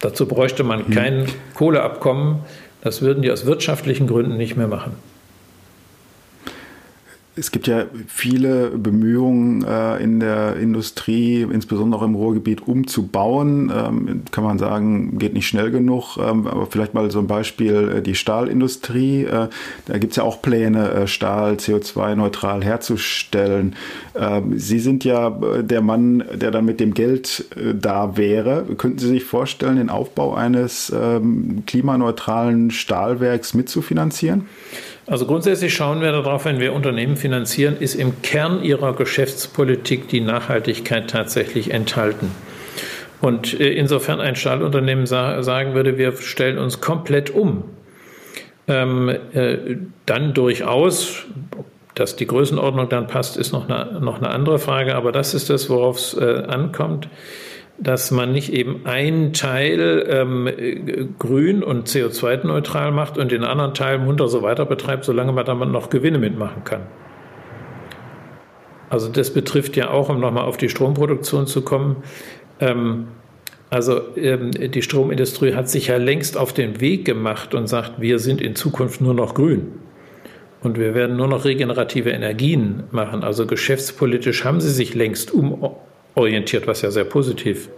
[0.00, 0.94] Dazu bräuchte man hm.
[0.94, 2.40] kein Kohleabkommen.
[2.82, 4.92] Das würden die aus wirtschaftlichen Gründen nicht mehr machen.
[7.40, 13.72] Es gibt ja viele Bemühungen äh, in der Industrie, insbesondere im Ruhrgebiet, umzubauen.
[13.74, 16.18] Ähm, kann man sagen, geht nicht schnell genug.
[16.18, 19.24] Ähm, aber vielleicht mal so ein Beispiel, äh, die Stahlindustrie.
[19.24, 19.48] Äh,
[19.86, 23.74] da gibt es ja auch Pläne, äh, Stahl CO2-neutral herzustellen.
[24.14, 28.66] Ähm, Sie sind ja äh, der Mann, der dann mit dem Geld äh, da wäre.
[28.76, 34.46] Könnten Sie sich vorstellen, den Aufbau eines ähm, klimaneutralen Stahlwerks mitzufinanzieren?
[35.06, 40.20] Also grundsätzlich schauen wir darauf, wenn wir Unternehmen finanzieren, ist im Kern ihrer Geschäftspolitik die
[40.20, 42.30] Nachhaltigkeit tatsächlich enthalten.
[43.20, 47.64] Und äh, insofern ein Stahlunternehmen sagen würde, wir stellen uns komplett um,
[48.68, 51.24] ähm, äh, dann durchaus,
[51.94, 55.50] dass die Größenordnung dann passt, ist noch eine, noch eine andere Frage, aber das ist
[55.50, 57.08] das, worauf es äh, ankommt
[57.80, 60.48] dass man nicht eben einen Teil ähm,
[61.18, 65.70] grün und CO2-neutral macht und den anderen Teil munter so weiter betreibt, solange man damit
[65.70, 66.82] noch Gewinne mitmachen kann.
[68.90, 71.96] Also das betrifft ja auch, um nochmal auf die Stromproduktion zu kommen,
[72.58, 73.06] ähm,
[73.70, 78.18] also ähm, die Stromindustrie hat sich ja längst auf den Weg gemacht und sagt, wir
[78.18, 79.68] sind in Zukunft nur noch grün.
[80.60, 83.22] Und wir werden nur noch regenerative Energien machen.
[83.22, 85.64] Also geschäftspolitisch haben sie sich längst um,
[86.14, 87.68] orientiert, was ja sehr positiv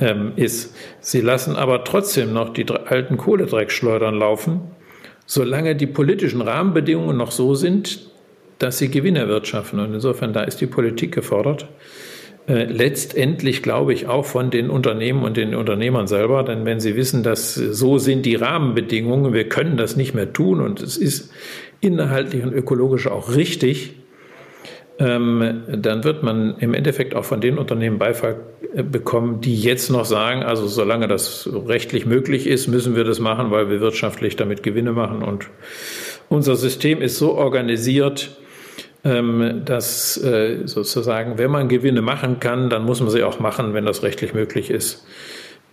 [0.00, 0.74] ähm, ist.
[1.00, 4.60] Sie lassen aber trotzdem noch die alten Kohledreckschleudern laufen,
[5.26, 8.10] solange die politischen Rahmenbedingungen noch so sind,
[8.58, 9.80] dass sie Gewinn erwirtschaften.
[9.80, 11.68] Und insofern, da ist die Politik gefordert.
[12.48, 16.96] Äh, letztendlich glaube ich auch von den Unternehmen und den Unternehmern selber, denn wenn sie
[16.96, 21.30] wissen, dass so sind die Rahmenbedingungen, wir können das nicht mehr tun und es ist
[21.80, 23.94] inhaltlich und ökologisch auch richtig,
[24.98, 28.36] ähm, dann wird man im Endeffekt auch von den Unternehmen Beifall
[28.74, 33.18] äh, bekommen, die jetzt noch sagen, also solange das rechtlich möglich ist, müssen wir das
[33.18, 35.22] machen, weil wir wirtschaftlich damit Gewinne machen.
[35.22, 35.46] Und
[36.28, 38.36] unser System ist so organisiert,
[39.04, 43.74] ähm, dass äh, sozusagen, wenn man Gewinne machen kann, dann muss man sie auch machen,
[43.74, 45.04] wenn das rechtlich möglich ist.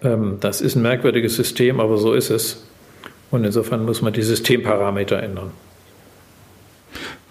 [0.01, 2.65] Ähm, das ist ein merkwürdiges System, aber so ist es.
[3.31, 5.51] Und insofern muss man die Systemparameter ändern.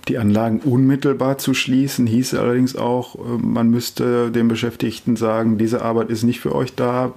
[0.09, 5.83] Die Anlagen unmittelbar zu schließen, hieße allerdings auch, äh, man müsste den Beschäftigten sagen, diese
[5.83, 7.13] Arbeit ist nicht für euch da.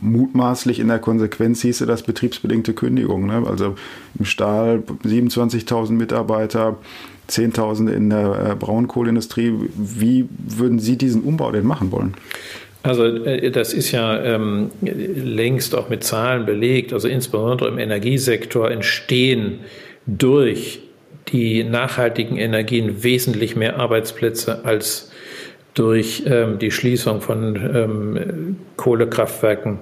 [0.00, 3.26] Mutmaßlich in der Konsequenz hieße das betriebsbedingte Kündigung.
[3.26, 3.44] Ne?
[3.46, 3.74] Also
[4.18, 6.78] im Stahl 27.000 Mitarbeiter,
[7.28, 9.52] 10.000 in der äh, Braunkohleindustrie.
[9.76, 12.14] Wie würden Sie diesen Umbau denn machen wollen?
[12.82, 16.92] Also äh, das ist ja ähm, längst auch mit Zahlen belegt.
[16.92, 19.60] Also insbesondere im Energiesektor entstehen
[20.06, 20.83] durch
[21.28, 25.10] die nachhaltigen Energien wesentlich mehr Arbeitsplätze als
[25.74, 29.78] durch ähm, die Schließung von ähm, Kohlekraftwerken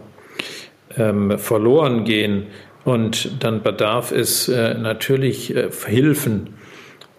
[0.96, 2.46] ähm, verloren gehen.
[2.84, 6.54] Und dann bedarf es äh, natürlich äh, Hilfen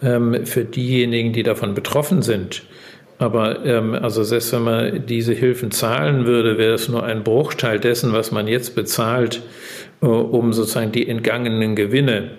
[0.02, 2.64] ähm, für diejenigen, die davon betroffen sind.
[3.18, 7.78] Aber ähm, also selbst wenn man diese Hilfen zahlen würde, wäre es nur ein Bruchteil
[7.78, 9.42] dessen, was man jetzt bezahlt,
[10.02, 12.32] äh, um sozusagen die entgangenen Gewinne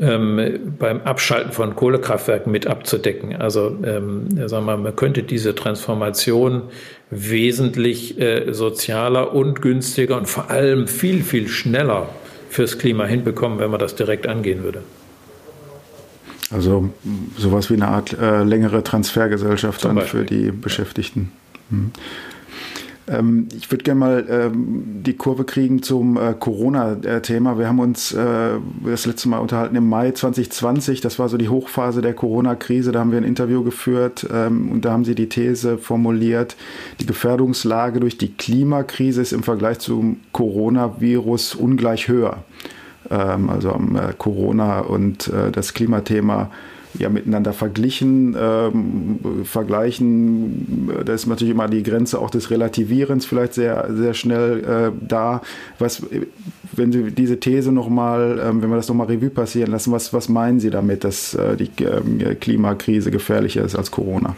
[0.00, 3.36] ähm, beim Abschalten von Kohlekraftwerken mit abzudecken.
[3.36, 6.62] Also ähm, sagen wir, man könnte diese Transformation
[7.10, 12.08] wesentlich äh, sozialer und günstiger und vor allem viel, viel schneller
[12.48, 14.82] fürs Klima hinbekommen, wenn man das direkt angehen würde.
[16.50, 16.90] Also
[17.36, 20.20] sowas wie eine Art äh, längere Transfergesellschaft Zum dann Beispiel.
[20.20, 21.30] für die Beschäftigten.
[21.70, 21.92] Hm.
[23.10, 27.58] Ähm, ich würde gerne mal ähm, die Kurve kriegen zum äh, Corona-Thema.
[27.58, 28.52] Wir haben uns äh,
[28.84, 31.00] das letzte Mal unterhalten im Mai 2020.
[31.00, 32.92] Das war so die Hochphase der Corona-Krise.
[32.92, 36.56] Da haben wir ein Interview geführt ähm, und da haben Sie die These formuliert,
[37.00, 42.44] die Gefährdungslage durch die Klimakrise ist im Vergleich zum Coronavirus ungleich höher.
[43.08, 46.50] Also am äh, Corona und das Klimathema
[46.98, 53.54] ja miteinander verglichen, ähm, vergleichen, da ist natürlich immer die Grenze auch des Relativierens vielleicht
[53.54, 55.42] sehr, sehr schnell äh, da.
[55.78, 56.02] Was,
[56.72, 60.28] wenn Sie diese These nochmal, ähm, wenn wir das nochmal Revue passieren lassen, was, was
[60.28, 64.36] meinen Sie damit, dass äh, die äh, Klimakrise gefährlicher ist als Corona?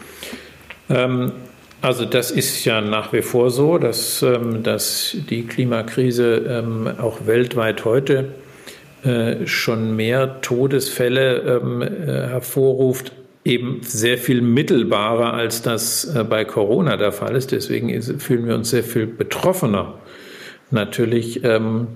[0.89, 1.31] Ähm
[1.83, 7.27] also das ist ja nach wie vor so, dass, ähm, dass die Klimakrise ähm, auch
[7.27, 8.29] weltweit heute
[9.03, 11.87] äh, schon mehr Todesfälle ähm, äh,
[12.29, 13.11] hervorruft,
[13.43, 17.51] eben sehr viel mittelbarer, als das äh, bei Corona der Fall ist.
[17.51, 19.95] Deswegen ist, fühlen wir uns sehr viel betroffener
[20.71, 21.87] natürlich ähm,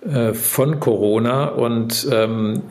[0.00, 2.62] äh, von Corona und ähm,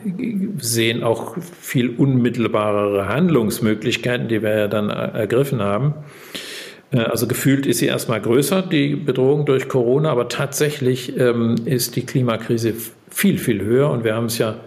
[0.58, 5.94] sehen auch viel unmittelbarere Handlungsmöglichkeiten, die wir ja dann ergriffen haben.
[6.92, 12.04] Also gefühlt ist sie erstmal größer, die Bedrohung durch Corona, aber tatsächlich ähm, ist die
[12.04, 12.74] Klimakrise
[13.10, 13.90] viel, viel höher.
[13.90, 14.60] Und wir haben es ja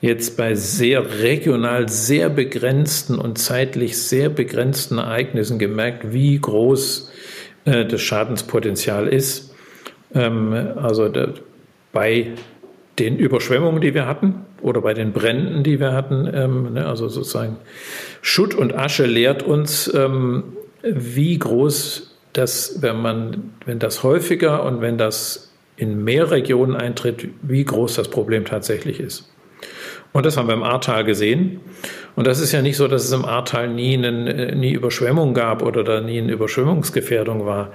[0.00, 7.10] jetzt bei sehr regional, sehr begrenzten und zeitlich sehr begrenzten Ereignissen gemerkt, wie groß
[7.64, 9.54] äh, das Schadenspotenzial ist.
[10.14, 11.28] Ähm, also da,
[11.92, 12.32] bei
[12.98, 17.08] den Überschwemmungen, die wir hatten oder bei den Bränden, die wir hatten, ähm, ne, also
[17.08, 17.56] sozusagen
[18.22, 20.44] Schutt und Asche lehrt uns, ähm,
[20.82, 27.28] wie groß das, wenn man, wenn das häufiger und wenn das in mehr Regionen eintritt,
[27.42, 29.30] wie groß das Problem tatsächlich ist.
[30.12, 31.60] Und das haben wir im Ahrtal gesehen.
[32.14, 35.34] Und das ist ja nicht so, dass es im Ahrtal nie, einen, äh, nie Überschwemmung
[35.34, 37.72] gab oder da nie eine Überschwemmungsgefährdung war.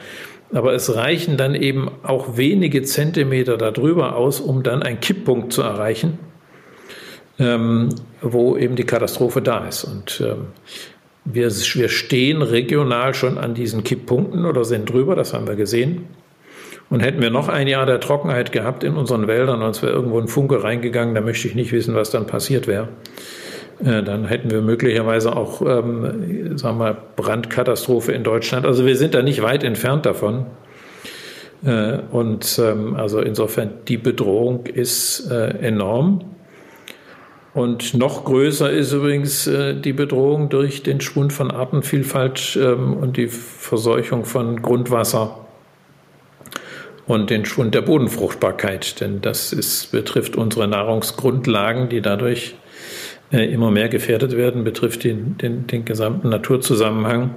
[0.54, 5.62] Aber es reichen dann eben auch wenige Zentimeter darüber aus, um dann einen Kipppunkt zu
[5.62, 6.18] erreichen,
[7.38, 7.90] ähm,
[8.22, 9.84] wo eben die Katastrophe da ist.
[9.84, 10.48] Und ähm,
[11.26, 16.08] wir, wir stehen regional schon an diesen Kipppunkten oder sind drüber, das haben wir gesehen.
[16.90, 19.94] Und hätten wir noch ein Jahr der Trockenheit gehabt in unseren Wäldern und es wäre
[19.94, 22.90] irgendwo ein Funke reingegangen, da möchte ich nicht wissen, was dann passiert wäre.
[23.84, 28.66] Äh, dann hätten wir möglicherweise auch, ähm, sagen wir, Brandkatastrophe in Deutschland.
[28.66, 30.48] Also wir sind da nicht weit entfernt davon.
[31.64, 36.22] Äh, und ähm, also insofern die Bedrohung ist äh, enorm.
[37.54, 43.18] Und noch größer ist übrigens äh, die Bedrohung durch den Schwund von Artenvielfalt ähm, und
[43.18, 45.46] die Verseuchung von Grundwasser
[47.10, 52.54] und den Schwund der Bodenfruchtbarkeit, denn das ist, betrifft unsere Nahrungsgrundlagen, die dadurch
[53.32, 57.34] äh, immer mehr gefährdet werden, betrifft den, den, den gesamten Naturzusammenhang.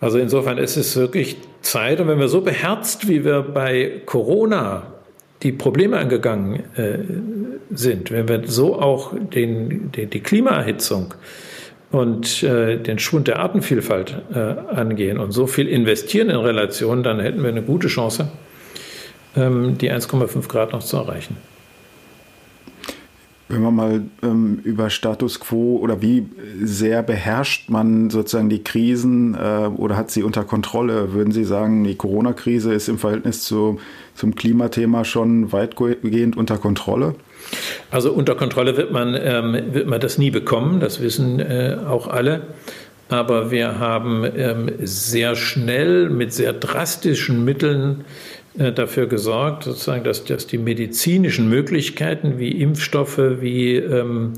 [0.00, 4.94] Also insofern ist es wirklich Zeit, und wenn wir so beherzt, wie wir bei Corona
[5.44, 6.98] die Probleme angegangen äh,
[7.70, 11.14] sind, wenn wir so auch den, den, die Klimaerhitzung
[11.94, 17.20] und äh, den Schwund der Artenvielfalt äh, angehen und so viel investieren in Relation, dann
[17.20, 18.28] hätten wir eine gute Chance,
[19.36, 21.36] ähm, die 1,5 Grad noch zu erreichen.
[23.48, 26.26] Wenn man mal ähm, über Status quo oder wie
[26.60, 31.84] sehr beherrscht man sozusagen die Krisen äh, oder hat sie unter Kontrolle, würden Sie sagen,
[31.84, 33.78] die Corona-Krise ist im Verhältnis zu,
[34.14, 37.14] zum Klimathema schon weitgehend unter Kontrolle?
[37.90, 42.08] Also unter Kontrolle wird man, ähm, wird man das nie bekommen, das wissen äh, auch
[42.08, 42.42] alle.
[43.08, 48.04] Aber wir haben ähm, sehr schnell mit sehr drastischen Mitteln
[48.58, 54.32] äh, dafür gesorgt, sozusagen, dass, dass die medizinischen Möglichkeiten wie Impfstoffe, wie ähm,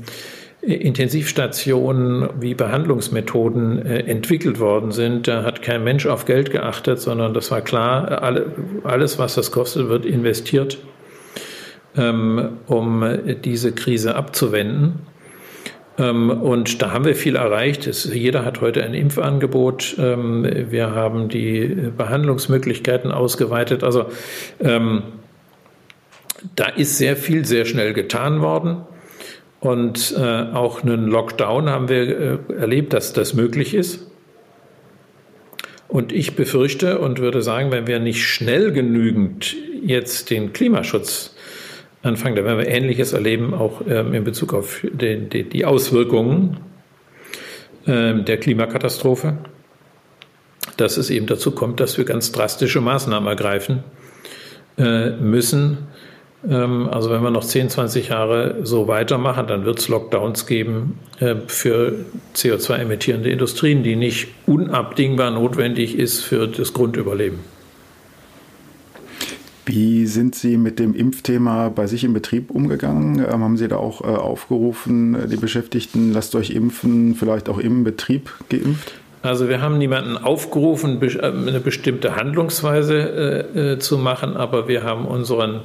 [0.61, 5.27] Intensivstationen, wie Behandlungsmethoden äh, entwickelt worden sind.
[5.27, 8.47] Da hat kein Mensch auf Geld geachtet, sondern das war klar, alle,
[8.83, 10.77] alles, was das kostet, wird investiert
[11.97, 14.99] um diese Krise abzuwenden.
[15.97, 17.85] Ähm, und da haben wir viel erreicht.
[18.05, 19.95] Jeder hat heute ein Impfangebot.
[19.97, 23.83] Ähm, wir haben die Behandlungsmöglichkeiten ausgeweitet.
[23.83, 24.05] Also
[24.59, 25.03] ähm,
[26.55, 28.81] da ist sehr viel sehr schnell getan worden.
[29.59, 34.05] Und äh, auch einen Lockdown haben wir äh, erlebt, dass das möglich ist.
[35.87, 41.33] Und ich befürchte und würde sagen, wenn wir nicht schnell genügend jetzt den Klimaschutz
[42.03, 46.57] anfangen, dann werden wir Ähnliches erleben, auch ähm, in Bezug auf den, die, die, Auswirkungen
[47.85, 49.37] ähm, der Klimakatastrophe,
[50.77, 53.83] dass es eben dazu kommt, dass wir ganz drastische Maßnahmen ergreifen
[54.77, 55.87] äh, müssen,
[56.47, 60.99] ähm, also wenn wir noch 10, 20 Jahre so weitermachen, dann wird es Lockdowns geben
[61.19, 61.93] äh, für
[62.35, 67.39] CO2-emittierende Industrien, die nicht unabdingbar notwendig ist für das Grundüberleben.
[69.67, 73.19] Wie sind Sie mit dem Impfthema bei sich im Betrieb umgegangen?
[73.19, 77.57] Ähm, haben Sie da auch äh, aufgerufen, äh, die Beschäftigten, lasst euch impfen, vielleicht auch
[77.57, 78.93] im Betrieb geimpft?
[79.23, 85.61] Also wir haben niemanden aufgerufen, eine bestimmte Handlungsweise äh, zu machen, aber wir haben unseren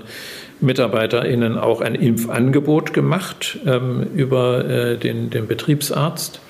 [0.61, 6.41] MitarbeiterInnen auch ein Impfangebot gemacht ähm, über äh, den, den Betriebsarzt,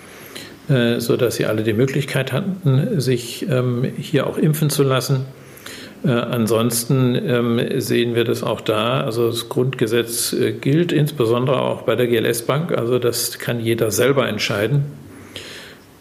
[0.70, 5.26] äh, sodass sie alle die Möglichkeit hatten, sich ähm, hier auch impfen zu lassen.
[6.04, 9.02] Äh, ansonsten ähm, sehen wir das auch da.
[9.02, 12.72] Also das Grundgesetz äh, gilt insbesondere auch bei der GLS Bank.
[12.76, 14.84] Also das kann jeder selber entscheiden.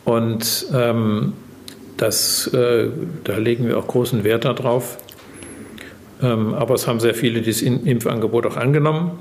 [0.03, 1.33] Und ähm,
[1.97, 2.87] das, äh,
[3.23, 4.97] da legen wir auch großen Wert darauf.
[6.21, 9.19] Ähm, aber es haben sehr viele dieses Impfangebot auch angenommen.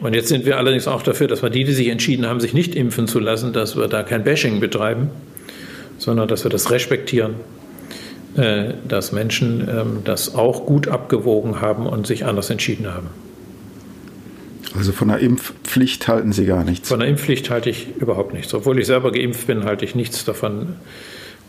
[0.00, 2.54] Und jetzt sind wir allerdings auch dafür, dass wir die, die sich entschieden haben, sich
[2.54, 5.10] nicht impfen zu lassen, dass wir da kein Bashing betreiben,
[5.98, 7.34] sondern dass wir das respektieren,
[8.36, 13.08] dass Menschen ähm, das auch gut abgewogen haben und sich anders entschieden haben.
[14.76, 16.88] Also von der Impfpflicht halten Sie gar nichts?
[16.88, 18.52] Von der Impfpflicht halte ich überhaupt nichts.
[18.52, 20.76] Obwohl ich selber geimpft bin, halte ich nichts davon,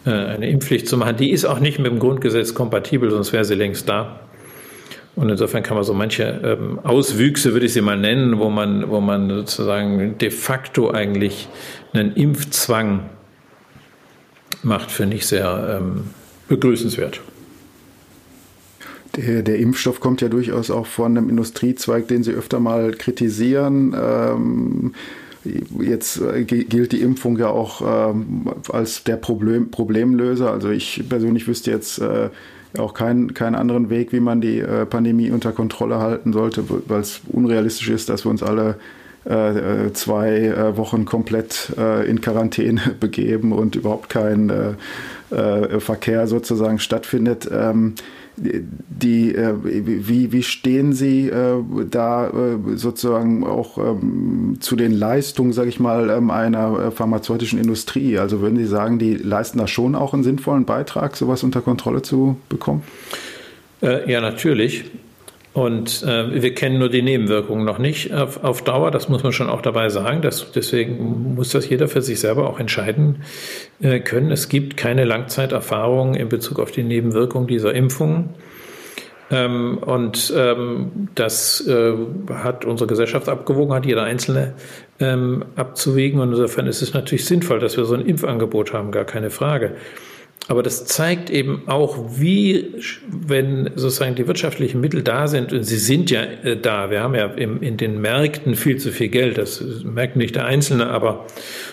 [0.05, 1.17] äh, eine Impfpflicht zu machen.
[1.17, 4.21] Die ist auch nicht mit dem Grundgesetz kompatibel, sonst wäre sie längst da.
[5.15, 8.89] Und insofern kann man so manche ähm, Auswüchse, würde ich sie mal nennen, wo man,
[8.89, 11.49] wo man sozusagen de facto eigentlich
[11.91, 13.09] einen Impfzwang
[14.61, 16.05] macht, finde ich sehr ähm,
[16.47, 17.21] begrüßenswert.
[19.15, 23.95] Der, der, Impfstoff kommt ja durchaus auch von einem Industriezweig, den Sie öfter mal kritisieren.
[23.99, 24.93] Ähm,
[25.79, 30.51] jetzt äh, gilt die Impfung ja auch ähm, als der Problem, Problemlöser.
[30.51, 32.29] Also ich persönlich wüsste jetzt äh,
[32.77, 37.01] auch keinen kein anderen Weg, wie man die äh, Pandemie unter Kontrolle halten sollte, weil
[37.01, 38.75] es unrealistisch ist, dass wir uns alle
[39.27, 46.27] äh, äh zwei äh, Wochen komplett äh, in Quarantäne begeben und überhaupt kein äh, Verkehr
[46.27, 47.49] sozusagen stattfindet.
[47.51, 47.95] Ähm,
[48.37, 55.53] die, äh, wie, wie stehen Sie äh, da äh, sozusagen auch ähm, zu den Leistungen,
[55.53, 58.19] sage ich mal, ähm, einer pharmazeutischen Industrie?
[58.19, 62.01] Also würden Sie sagen, die leisten da schon auch einen sinnvollen Beitrag, sowas unter Kontrolle
[62.01, 62.83] zu bekommen?
[63.81, 64.85] ja, natürlich.
[65.57, 68.91] Und äh, wir kennen nur die Nebenwirkungen noch nicht auf, auf, Dauer.
[68.91, 70.21] Das muss man schon auch dabei sagen.
[70.21, 73.23] Das, deswegen muss das jeder für sich selber auch entscheiden
[73.81, 74.29] äh, können.
[74.29, 78.35] Es gibt keine Langzeiterfahrung in Bezug auf die Nebenwirkungen dieser Impfungen.
[79.31, 81.93] Ähm, und ähm, das äh,
[82.31, 84.53] hat unsere Gesellschaft abgewogen, hat jeder Einzelne
[84.99, 86.19] ähm, abzuwägen.
[86.19, 89.71] Und insofern ist es natürlich sinnvoll, dass wir so ein Impfangebot haben, gar keine Frage.
[90.49, 92.73] Aber das zeigt eben auch, wie,
[93.09, 97.15] wenn sozusagen die wirtschaftlichen Mittel da sind, und sie sind ja äh, da, wir haben
[97.15, 101.25] ja im, in den Märkten viel zu viel Geld, das merkt nicht der Einzelne, aber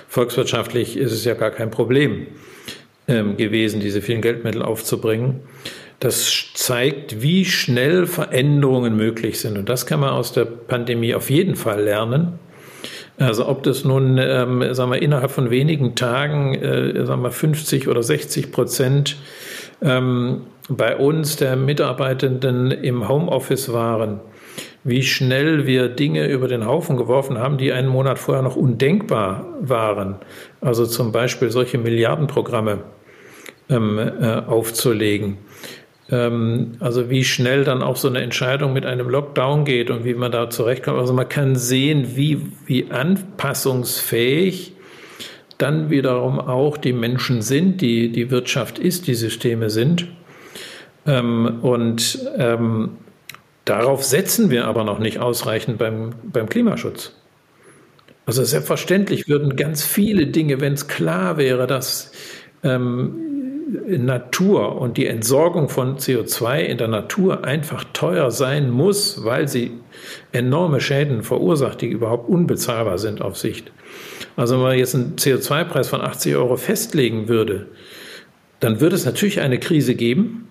[0.08, 2.26] volkswirtschaftlich ist es ja gar kein Problem
[3.06, 5.40] ähm, gewesen, diese vielen Geldmittel aufzubringen.
[6.00, 9.56] Das zeigt, wie schnell Veränderungen möglich sind.
[9.56, 12.38] Und das kann man aus der Pandemie auf jeden Fall lernen.
[13.18, 17.88] Also ob das nun, ähm, sagen wir, innerhalb von wenigen Tagen, äh, sagen wir, 50
[17.88, 19.16] oder 60 Prozent
[19.82, 24.20] ähm, bei uns der Mitarbeitenden im Homeoffice waren,
[24.82, 29.46] wie schnell wir Dinge über den Haufen geworfen haben, die einen Monat vorher noch undenkbar
[29.60, 30.16] waren.
[30.60, 32.80] Also zum Beispiel solche Milliardenprogramme
[33.68, 35.38] ähm, äh, aufzulegen.
[36.10, 40.14] Ähm, also wie schnell dann auch so eine Entscheidung mit einem Lockdown geht und wie
[40.14, 40.98] man da zurechtkommt.
[40.98, 44.72] Also man kann sehen, wie, wie anpassungsfähig
[45.58, 50.06] dann wiederum auch die Menschen sind, die die Wirtschaft ist, die Systeme sind.
[51.06, 52.96] Ähm, und ähm,
[53.64, 57.12] darauf setzen wir aber noch nicht ausreichend beim, beim Klimaschutz.
[58.26, 62.10] Also selbstverständlich würden ganz viele Dinge, wenn es klar wäre, dass
[62.62, 63.23] ähm,
[63.98, 69.72] Natur und die Entsorgung von CO2 in der Natur einfach teuer sein muss, weil sie
[70.32, 73.72] enorme Schäden verursacht, die überhaupt unbezahlbar sind auf Sicht.
[74.36, 77.66] Also wenn man jetzt einen CO2-Preis von 80 Euro festlegen würde,
[78.60, 80.48] dann würde es natürlich eine Krise geben,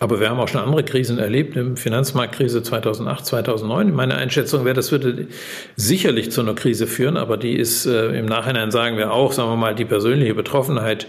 [0.00, 3.92] aber wir haben auch schon andere Krisen erlebt, eine Finanzmarktkrise 2008, 2009.
[3.92, 5.26] Meine Einschätzung wäre, das würde
[5.74, 9.50] sicherlich zu einer Krise führen, aber die ist äh, im Nachhinein, sagen wir auch, sagen
[9.50, 11.08] wir mal, die persönliche Betroffenheit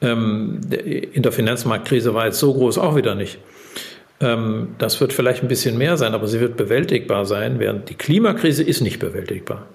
[0.00, 3.38] ähm, in der Finanzmarktkrise war jetzt so groß auch wieder nicht.
[4.20, 7.94] Ähm, das wird vielleicht ein bisschen mehr sein, aber sie wird bewältigbar sein, während die
[7.94, 9.66] Klimakrise ist nicht bewältigbar.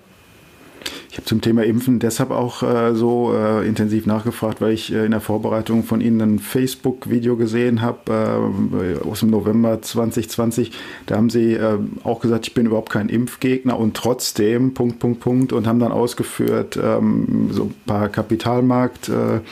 [1.14, 5.06] Ich habe zum Thema Impfen deshalb auch äh, so äh, intensiv nachgefragt, weil ich äh,
[5.06, 10.72] in der Vorbereitung von Ihnen ein Facebook-Video gesehen habe äh, aus dem November 2020.
[11.06, 15.20] Da haben Sie äh, auch gesagt, ich bin überhaupt kein Impfgegner und trotzdem Punkt, Punkt,
[15.20, 19.44] Punkt und haben dann ausgeführt ähm, so ein paar Kapitalmarkt-Geschichten,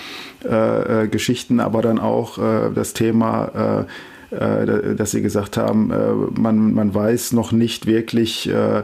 [0.44, 1.08] äh,
[1.60, 2.38] aber dann auch
[2.74, 8.84] das Thema äh, dass sie gesagt haben, äh, man, man weiß noch nicht wirklich, äh,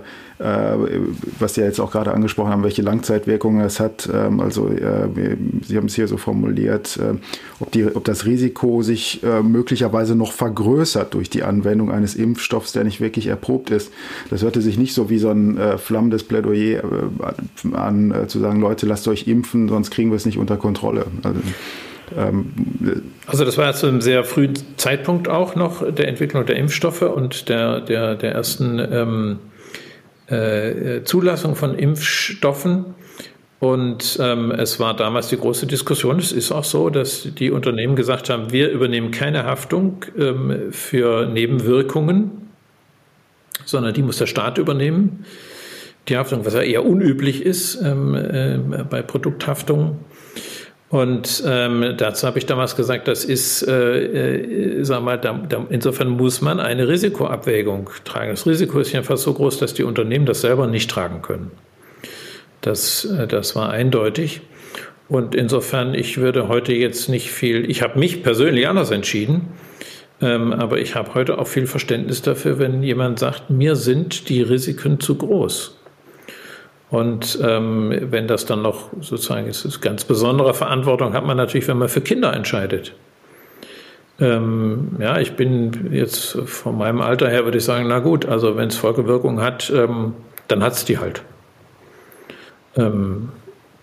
[1.39, 4.07] was Sie jetzt auch gerade angesprochen haben, welche Langzeitwirkungen es hat.
[4.13, 6.99] Ähm, also Sie haben es hier so formuliert,
[7.59, 12.83] ob, die, ob das Risiko sich möglicherweise noch vergrößert durch die Anwendung eines Impfstoffs, der
[12.83, 13.91] nicht wirklich erprobt ist.
[14.29, 16.83] Das hörte sich nicht so wie so ein flammendes Plädoyer
[17.73, 21.05] an, zu sagen, Leute, lasst euch impfen, sonst kriegen wir es nicht unter Kontrolle.
[21.23, 21.39] Also,
[22.15, 27.49] also das war zu einem sehr frühen Zeitpunkt auch noch der Entwicklung der Impfstoffe und
[27.49, 29.39] der, der, der ersten ähm,
[30.27, 32.85] äh, Zulassung von Impfstoffen.
[33.59, 36.19] Und ähm, es war damals die große Diskussion.
[36.19, 41.25] Es ist auch so, dass die Unternehmen gesagt haben, wir übernehmen keine Haftung ähm, für
[41.25, 42.49] Nebenwirkungen,
[43.65, 45.25] sondern die muss der Staat übernehmen.
[46.07, 49.97] Die Haftung, was ja eher unüblich ist ähm, äh, bei Produkthaftung.
[50.89, 55.65] Und ähm, dazu habe ich damals gesagt, das ist, äh, äh, sag mal, da, da,
[55.69, 58.31] insofern muss man eine Risikoabwägung tragen.
[58.31, 61.51] Das Risiko ist jedenfalls so groß, dass die Unternehmen das selber nicht tragen können.
[62.61, 64.41] Das, äh, das war eindeutig.
[65.09, 69.49] Und insofern, ich würde heute jetzt nicht viel, ich habe mich persönlich anders entschieden,
[70.21, 74.41] ähm, aber ich habe heute auch viel Verständnis dafür, wenn jemand sagt, mir sind die
[74.41, 75.76] Risiken zu groß.
[76.89, 81.67] Und ähm, wenn das dann noch sozusagen ist, ist ganz besondere Verantwortung hat man natürlich,
[81.67, 82.93] wenn man für Kinder entscheidet.
[84.19, 88.55] Ähm, ja, ich bin jetzt von meinem Alter her, würde ich sagen, na gut, also
[88.55, 90.13] wenn es Folgewirkungen hat, ähm,
[90.47, 91.23] dann hat es die halt.
[92.75, 93.29] Ähm,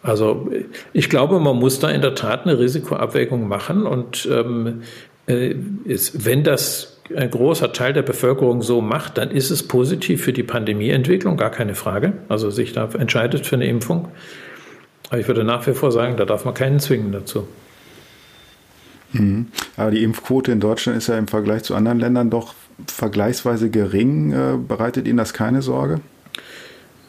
[0.02, 0.50] also
[0.92, 4.82] ich glaube, man muss da in der Tat eine Risikoabwägung machen und ähm,
[5.26, 10.22] äh, ist, wenn das ein großer Teil der Bevölkerung so macht, dann ist es positiv
[10.22, 12.14] für die Pandemieentwicklung, gar keine Frage.
[12.28, 14.08] Also sich da entscheidet für eine Impfung.
[15.10, 17.46] Aber ich würde nach wie vor sagen, da darf man keinen zwingen dazu.
[19.12, 19.46] Mhm.
[19.76, 22.54] Aber die Impfquote in Deutschland ist ja im Vergleich zu anderen Ländern doch
[22.86, 24.32] vergleichsweise gering.
[24.32, 26.00] Äh, bereitet Ihnen das keine Sorge?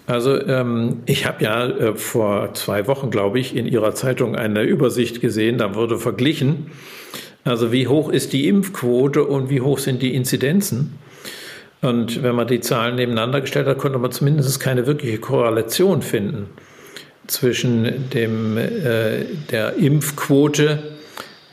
[0.08, 4.62] Also ähm, ich habe ja äh, vor zwei Wochen, glaube ich, in Ihrer Zeitung eine
[4.62, 6.68] Übersicht gesehen, da wurde verglichen,
[7.46, 11.00] also wie hoch ist die Impfquote und wie hoch sind die Inzidenzen?
[11.82, 16.48] Und wenn man die Zahlen nebeneinander gestellt hat, konnte man zumindest keine wirkliche Korrelation finden
[17.28, 20.80] zwischen dem, äh, der Impfquote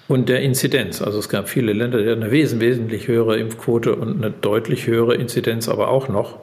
[0.08, 1.02] und der Inzidenz.
[1.02, 5.14] Also es gab viele Länder, die hatten eine wesentlich höhere Impfquote und eine deutlich höhere
[5.14, 6.38] Inzidenz aber auch noch.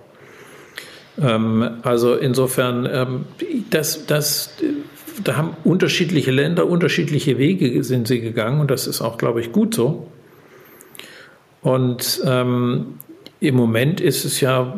[1.22, 3.26] Ähm, also insofern, ähm,
[3.70, 4.54] das, das
[5.24, 9.52] da haben unterschiedliche Länder unterschiedliche Wege sind sie gegangen und das ist auch, glaube ich,
[9.52, 10.08] gut so.
[11.62, 13.00] Und ähm,
[13.42, 14.74] im Moment ist es ja,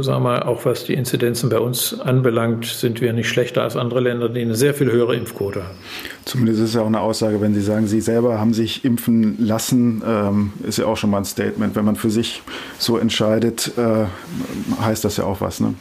[0.00, 3.76] sagen wir mal, auch was die Inzidenzen bei uns anbelangt, sind wir nicht schlechter als
[3.76, 5.76] andere Länder, die eine sehr viel höhere Impfquote haben.
[6.24, 9.36] Zumindest ist es ja auch eine Aussage, wenn Sie sagen, Sie selber haben sich impfen
[9.38, 11.76] lassen, ähm, ist ja auch schon mal ein Statement.
[11.76, 12.42] Wenn man für sich
[12.78, 14.06] so entscheidet, äh,
[14.82, 15.74] heißt das ja auch was, ne?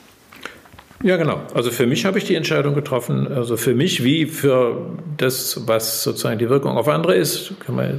[1.03, 1.41] Ja, genau.
[1.53, 3.27] Also für mich habe ich die Entscheidung getroffen.
[3.27, 7.53] Also für mich wie für das, was sozusagen die Wirkung auf andere ist.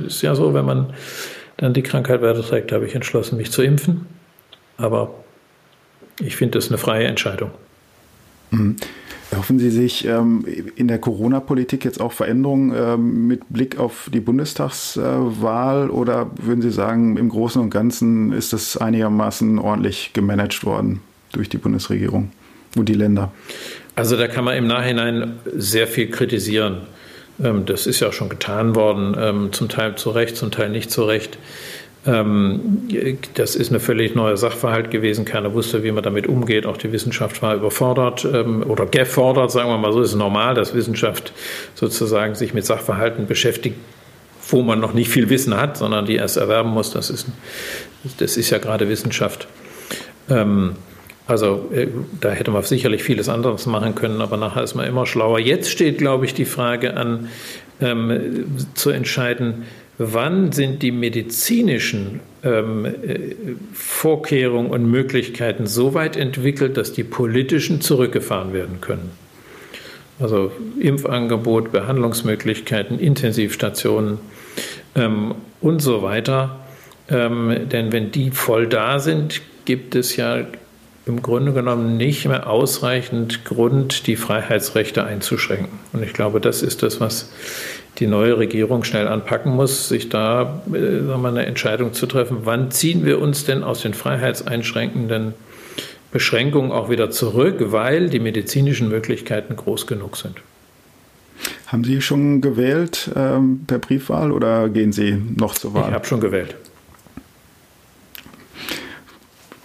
[0.07, 0.93] Ist ja so, wenn man
[1.57, 4.07] dann die Krankheit weiterträgt, habe ich entschlossen, mich zu impfen.
[4.77, 5.15] Aber
[6.21, 7.51] ich finde das eine freie Entscheidung.
[8.51, 8.77] Mhm.
[9.35, 10.45] Hoffen Sie sich ähm,
[10.77, 16.71] in der Corona-Politik jetzt auch Veränderungen ähm, mit Blick auf die Bundestagswahl oder würden Sie
[16.71, 21.01] sagen, im Großen und Ganzen ist das einigermaßen ordentlich gemanagt worden
[21.33, 22.31] durch die Bundesregierung?
[22.77, 23.33] Und die Länder?
[23.95, 26.79] Also da kann man im Nachhinein sehr viel kritisieren.
[27.43, 30.71] Ähm, das ist ja auch schon getan worden, ähm, zum Teil zu Recht, zum Teil
[30.71, 31.39] nicht zu Recht.
[32.05, 32.89] Ähm,
[33.35, 35.25] das ist eine völlig neue Sachverhalt gewesen.
[35.25, 36.67] Keiner wusste, wie man damit umgeht.
[36.67, 40.01] Auch die Wissenschaft war überfordert oder gefordert, sagen wir mal so.
[40.01, 41.33] Es ist normal, dass Wissenschaft
[41.75, 43.77] sozusagen sich mit Sachverhalten beschäftigt,
[44.49, 46.91] wo man noch nicht viel Wissen hat, sondern die erst erwerben muss.
[46.91, 47.29] Das ist,
[48.19, 49.47] das ist ja gerade Wissenschaft.
[51.33, 51.87] Also äh,
[52.21, 55.39] da hätte man sicherlich vieles anderes machen können, aber nachher ist man immer schlauer.
[55.39, 57.31] Jetzt steht, glaube ich, die Frage an,
[57.81, 59.63] ähm, zu entscheiden,
[59.97, 62.91] wann sind die medizinischen ähm, äh,
[63.73, 69.09] Vorkehrungen und Möglichkeiten so weit entwickelt, dass die politischen zurückgefahren werden können.
[70.21, 74.19] Also Impfangebot, Behandlungsmöglichkeiten, Intensivstationen
[74.95, 76.61] ähm, und so weiter.
[77.09, 80.45] Ähm, denn wenn die voll da sind, gibt es ja
[81.07, 85.79] im Grunde genommen nicht mehr ausreichend Grund, die Freiheitsrechte einzuschränken.
[85.93, 87.31] Und ich glaube, das ist das, was
[87.99, 92.71] die neue Regierung schnell anpacken muss, sich da äh, wir, eine Entscheidung zu treffen, wann
[92.71, 95.35] ziehen wir uns denn aus den freiheitseinschränkenden
[96.11, 100.37] Beschränkungen auch wieder zurück, weil die medizinischen Möglichkeiten groß genug sind.
[101.67, 105.89] Haben Sie schon gewählt ähm, per Briefwahl oder gehen Sie noch zur Wahl?
[105.89, 106.55] Ich habe schon gewählt.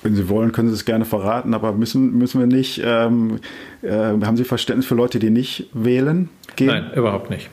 [0.07, 2.81] Wenn Sie wollen, können Sie es gerne verraten, aber müssen, müssen wir nicht.
[2.81, 3.41] Ähm,
[3.81, 6.67] äh, haben Sie Verständnis für Leute, die nicht wählen gehen?
[6.67, 7.49] Nein, überhaupt nicht.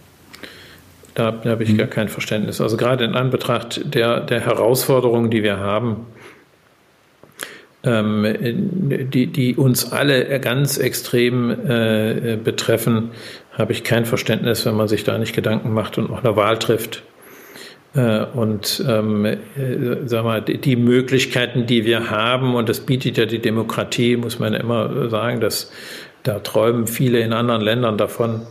[1.17, 1.79] Da, da habe ich mhm.
[1.79, 2.61] gar kein Verständnis.
[2.61, 6.07] Also gerade in Anbetracht der, der Herausforderungen, die wir haben,
[7.83, 8.25] ähm,
[9.11, 13.11] die, die uns alle ganz extrem äh, betreffen,
[13.51, 16.61] habe ich kein Verständnis, wenn man sich da nicht Gedanken macht und auch eine Wahl
[16.61, 17.03] trifft.
[17.95, 19.39] Äh, und ähm, äh,
[20.07, 24.55] sag mal, die, Möglichkeiten, die wir haben, und das bietet ja die Demokratie, muss man
[24.55, 25.71] immer sagen, dass
[26.25, 28.43] da träumen viele in anderen Ländern davon,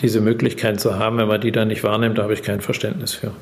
[0.00, 3.14] diese Möglichkeit zu haben, wenn man die dann nicht wahrnimmt, da habe ich kein Verständnis
[3.14, 3.32] für.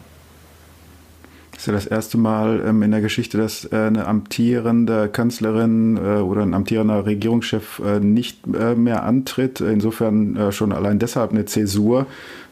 [1.53, 5.99] Das ist ja das erste Mal ähm, in der Geschichte, dass äh, eine amtierende Kanzlerin
[5.99, 9.61] oder ein amtierender Regierungschef nicht mehr antritt.
[9.61, 12.07] Insofern schon allein deshalb eine Zäsur.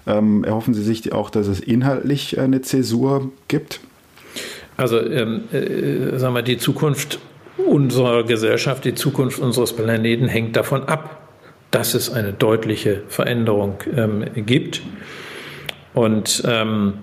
[0.06, 3.80] Ähm, erhoffen Sie sich auch, dass es inhaltlich eine Zäsur gibt?
[4.76, 7.18] Also, ähm, äh, sagen wir, die Zukunft
[7.56, 11.28] unserer Gesellschaft, die Zukunft unseres Planeten hängt davon ab,
[11.70, 14.82] dass es eine deutliche Veränderung ähm, gibt.
[15.94, 16.94] Und ähm,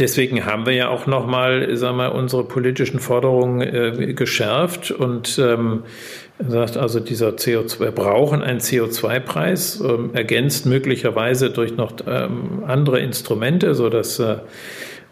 [0.00, 5.84] deswegen haben wir ja auch nochmal, sagen wir, unsere politischen Forderungen äh, geschärft und ähm,
[6.38, 13.00] sagt also, dieser CO2, wir brauchen einen CO2-Preis, ähm, ergänzt möglicherweise durch noch ähm, andere
[13.00, 14.36] Instrumente, sodass äh,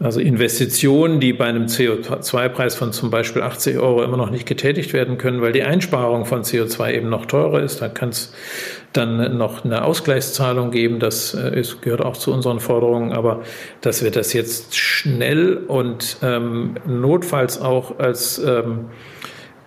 [0.00, 4.92] also Investitionen, die bei einem CO2-Preis von zum Beispiel 80 Euro immer noch nicht getätigt
[4.92, 7.82] werden können, weil die Einsparung von CO2 eben noch teurer ist.
[7.82, 8.32] Da kann es
[8.92, 11.00] dann noch eine Ausgleichszahlung geben.
[11.00, 13.12] Das äh, ist, gehört auch zu unseren Forderungen.
[13.12, 13.42] Aber
[13.80, 18.86] dass wir das jetzt schnell und ähm, notfalls auch als ähm,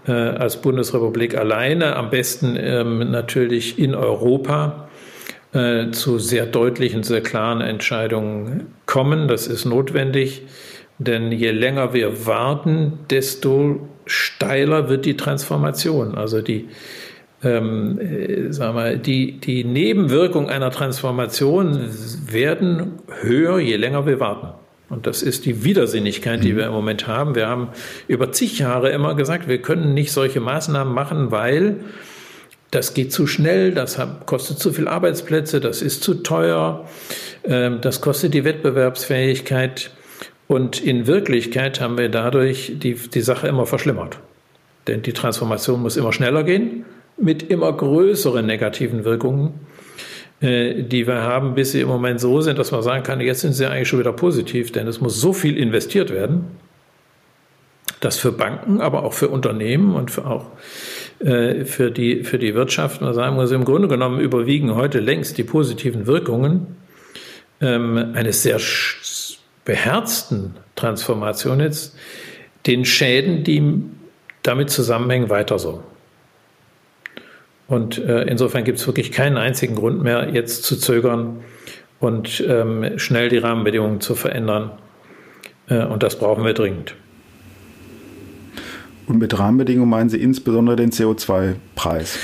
[0.08, 4.90] äh, als Bundesrepublik alleine, am besten ähm, natürlich in Europa
[5.54, 9.28] äh, zu sehr deutlichen, sehr klaren Entscheidungen kommen.
[9.28, 10.44] Das ist notwendig,
[10.98, 16.16] denn je länger wir warten, desto steiler wird die Transformation.
[16.16, 16.70] Also die,
[17.44, 21.90] ähm, äh, sagen wir, die, die Nebenwirkungen einer Transformation
[22.30, 24.50] werden höher, je länger wir warten.
[24.90, 27.34] Und das ist die Widersinnigkeit, die wir im Moment haben.
[27.34, 27.70] Wir haben
[28.10, 31.78] über zig Jahre immer gesagt, wir können nicht solche Maßnahmen machen, weil
[32.72, 36.88] das geht zu schnell, das kostet zu viel Arbeitsplätze, das ist zu teuer,
[37.44, 39.92] ähm, das kostet die Wettbewerbsfähigkeit.
[40.48, 44.20] Und in Wirklichkeit haben wir dadurch die, die Sache immer verschlimmert.
[44.88, 46.86] Denn die Transformation muss immer schneller gehen,
[47.18, 49.54] mit immer größeren negativen Wirkungen.
[50.42, 53.42] Äh, die wir haben, bis sie im Moment so sind, dass man sagen kann, jetzt
[53.42, 56.46] sind sie eigentlich schon wieder positiv, denn es muss so viel investiert werden,
[58.00, 60.48] dass für Banken, aber auch für Unternehmen und für auch
[61.24, 65.38] äh, für die, für die Wirtschaft, man sagen muss, im Grunde genommen überwiegen heute längst
[65.38, 66.76] die positiven Wirkungen
[67.62, 68.60] ähm, eines sehr
[69.64, 71.96] beherzten Transformation jetzt,
[72.66, 73.84] den Schäden, die
[74.44, 75.84] damit zusammenhängen, weiter so.
[77.68, 81.44] Und äh, insofern gibt es wirklich keinen einzigen Grund mehr, jetzt zu zögern
[82.00, 84.72] und ähm, schnell die Rahmenbedingungen zu verändern.
[85.70, 86.96] Äh, und das brauchen wir dringend.
[89.08, 92.18] Und mit Rahmenbedingungen meinen Sie insbesondere den CO2-Preis?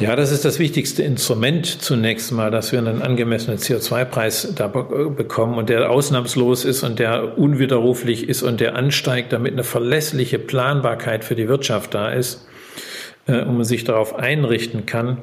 [0.00, 5.58] Ja, das ist das wichtigste Instrument zunächst mal, dass wir einen angemessenen CO2-Preis da bekommen
[5.58, 11.24] und der ausnahmslos ist und der unwiderruflich ist und der ansteigt, damit eine verlässliche Planbarkeit
[11.24, 12.46] für die Wirtschaft da ist
[13.26, 15.18] äh, und man sich darauf einrichten kann.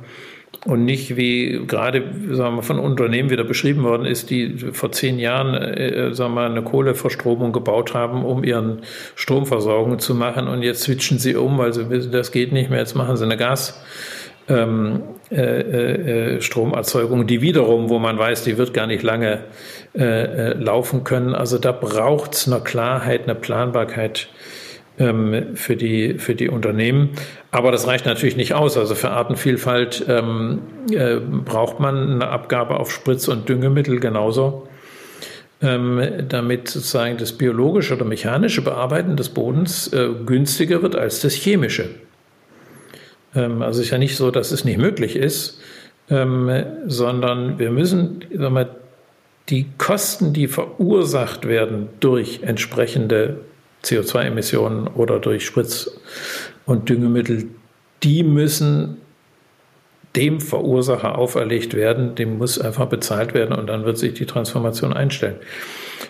[0.65, 5.19] Und nicht wie gerade sagen wir, von Unternehmen wieder beschrieben worden ist, die vor zehn
[5.19, 8.81] Jahren äh, sagen wir, eine Kohleverstromung gebaut haben, um ihren
[9.15, 12.79] Stromversorgung zu machen und jetzt switchen sie um, weil sie wissen, das geht nicht mehr,
[12.79, 13.81] jetzt machen sie eine Gas.
[14.47, 15.01] Ähm,
[15.31, 19.39] äh, äh, Stromerzeugung, die wiederum, wo man weiß, die wird gar nicht lange
[19.95, 21.33] äh, äh laufen können.
[21.33, 24.29] Also da braucht es eine Klarheit, eine Planbarkeit
[24.99, 27.09] ähm, für, die, für die Unternehmen.
[27.51, 28.77] Aber das reicht natürlich nicht aus.
[28.77, 34.67] Also für Artenvielfalt ähm, äh, braucht man eine Abgabe auf Spritz- und Düngemittel genauso,
[35.61, 41.33] ähm, damit sozusagen das biologische oder mechanische Bearbeiten des Bodens äh, günstiger wird als das
[41.33, 41.89] chemische.
[43.35, 45.59] Ähm, also es ist ja nicht so, dass es nicht möglich ist,
[46.09, 46.51] ähm,
[46.85, 48.75] sondern wir müssen sagen wir,
[49.49, 53.41] die Kosten, die verursacht werden durch entsprechende
[53.85, 55.91] CO2-Emissionen oder durch Spritz-
[56.65, 57.47] und Düngemittel,
[58.03, 58.97] die müssen
[60.15, 64.93] dem Verursacher auferlegt werden, dem muss einfach bezahlt werden und dann wird sich die Transformation
[64.93, 65.35] einstellen.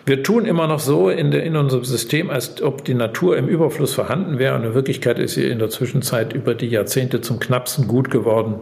[0.05, 3.47] Wir tun immer noch so in, der, in unserem System, als ob die Natur im
[3.47, 7.39] Überfluss vorhanden wäre und in Wirklichkeit ist sie in der Zwischenzeit über die Jahrzehnte zum
[7.39, 8.55] knappsten Gut geworden,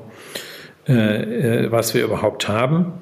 [0.88, 2.94] äh, äh was wir überhaupt haben.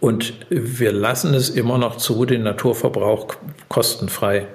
[0.00, 3.28] Und wir lassen es immer noch zu, den Naturverbrauch
[3.68, 4.46] kostenfrei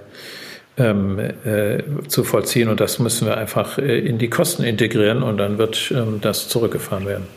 [0.80, 2.69] ähm, äh, zu vollziehen.
[2.69, 6.47] Und das müssen wir einfach äh, in die Kosten integrieren und dann wird ähm, das
[6.49, 7.27] zurückgefahren werden.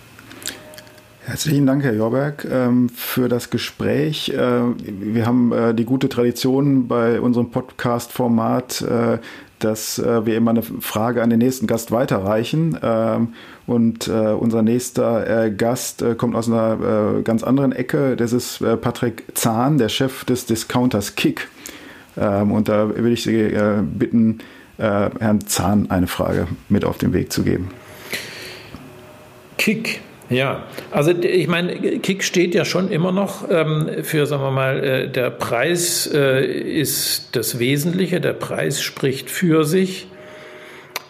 [1.24, 4.30] Herzlichen Dank, Herr Jorberg, ähm, für das Gespräch.
[4.30, 9.18] Äh, wir haben äh, die gute Tradition bei unserem Podcast-Format, äh,
[9.61, 12.76] dass wir immer eine Frage an den nächsten Gast weiterreichen.
[12.82, 13.34] Ähm,
[13.68, 18.16] und unser nächster Gast kommt aus einer ganz anderen Ecke.
[18.16, 21.47] Das ist Patrick Zahn, der Chef des Discounters Kick.
[22.17, 24.39] Ähm, und da würde ich Sie äh, bitten,
[24.79, 27.71] äh, Herrn Zahn eine Frage mit auf den Weg zu geben.
[29.59, 30.01] Kick.
[30.29, 34.83] Ja, also ich meine, Kick steht ja schon immer noch ähm, für, sagen wir mal,
[34.83, 40.09] äh, der Preis äh, ist das Wesentliche, der Preis spricht für sich.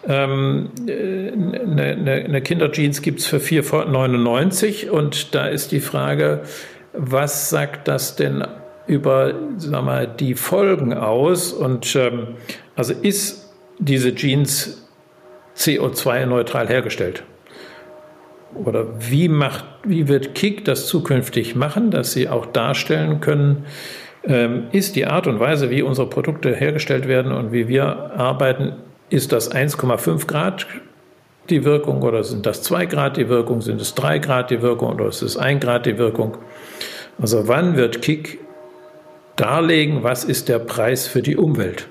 [0.08, 6.40] Ähm, eine, eine, eine Kinderjeans gibt es für 4,99 und da ist die Frage,
[6.92, 8.44] was sagt das denn
[8.86, 11.52] über sagen wir, die Folgen aus.
[11.52, 12.28] Und ähm,
[12.76, 14.88] also ist diese Jeans
[15.56, 17.24] CO2-neutral hergestellt?
[18.54, 23.64] Oder wie, macht, wie wird Kick das zukünftig machen, dass sie auch darstellen können,
[24.24, 28.74] ähm, ist die Art und Weise, wie unsere Produkte hergestellt werden und wie wir arbeiten,
[29.10, 30.66] ist das 1,5 Grad
[31.50, 34.94] die Wirkung oder sind das 2 Grad die Wirkung, sind es 3 Grad die Wirkung
[34.94, 36.36] oder ist es 1 Grad die Wirkung?
[37.20, 38.38] Also wann wird Kick
[39.36, 41.88] darlegen, was ist der Preis für die Umwelt.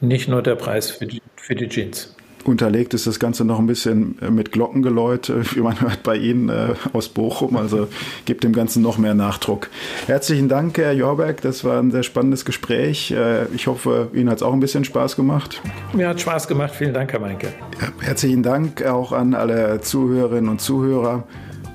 [0.00, 2.14] Nicht nur der Preis für die, für die Jeans.
[2.44, 6.48] Unterlegt ist das Ganze noch ein bisschen mit Glockengeläut, äh, wie man hört bei Ihnen
[6.48, 7.56] äh, aus Bochum.
[7.56, 7.88] Also
[8.24, 9.68] gibt dem Ganzen noch mehr Nachdruck.
[10.06, 11.42] Herzlichen Dank, Herr Jorberg.
[11.42, 13.10] Das war ein sehr spannendes Gespräch.
[13.10, 15.60] Äh, ich hoffe, Ihnen hat es auch ein bisschen Spaß gemacht.
[15.92, 16.74] Mir hat Spaß gemacht.
[16.74, 17.48] Vielen Dank, Herr Meinke.
[17.80, 21.24] Ja, herzlichen Dank auch an alle Zuhörerinnen und Zuhörer.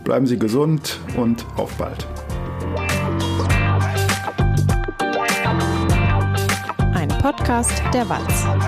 [0.03, 2.07] Bleiben Sie gesund und auf bald.
[7.25, 8.64] Podcast der Walz.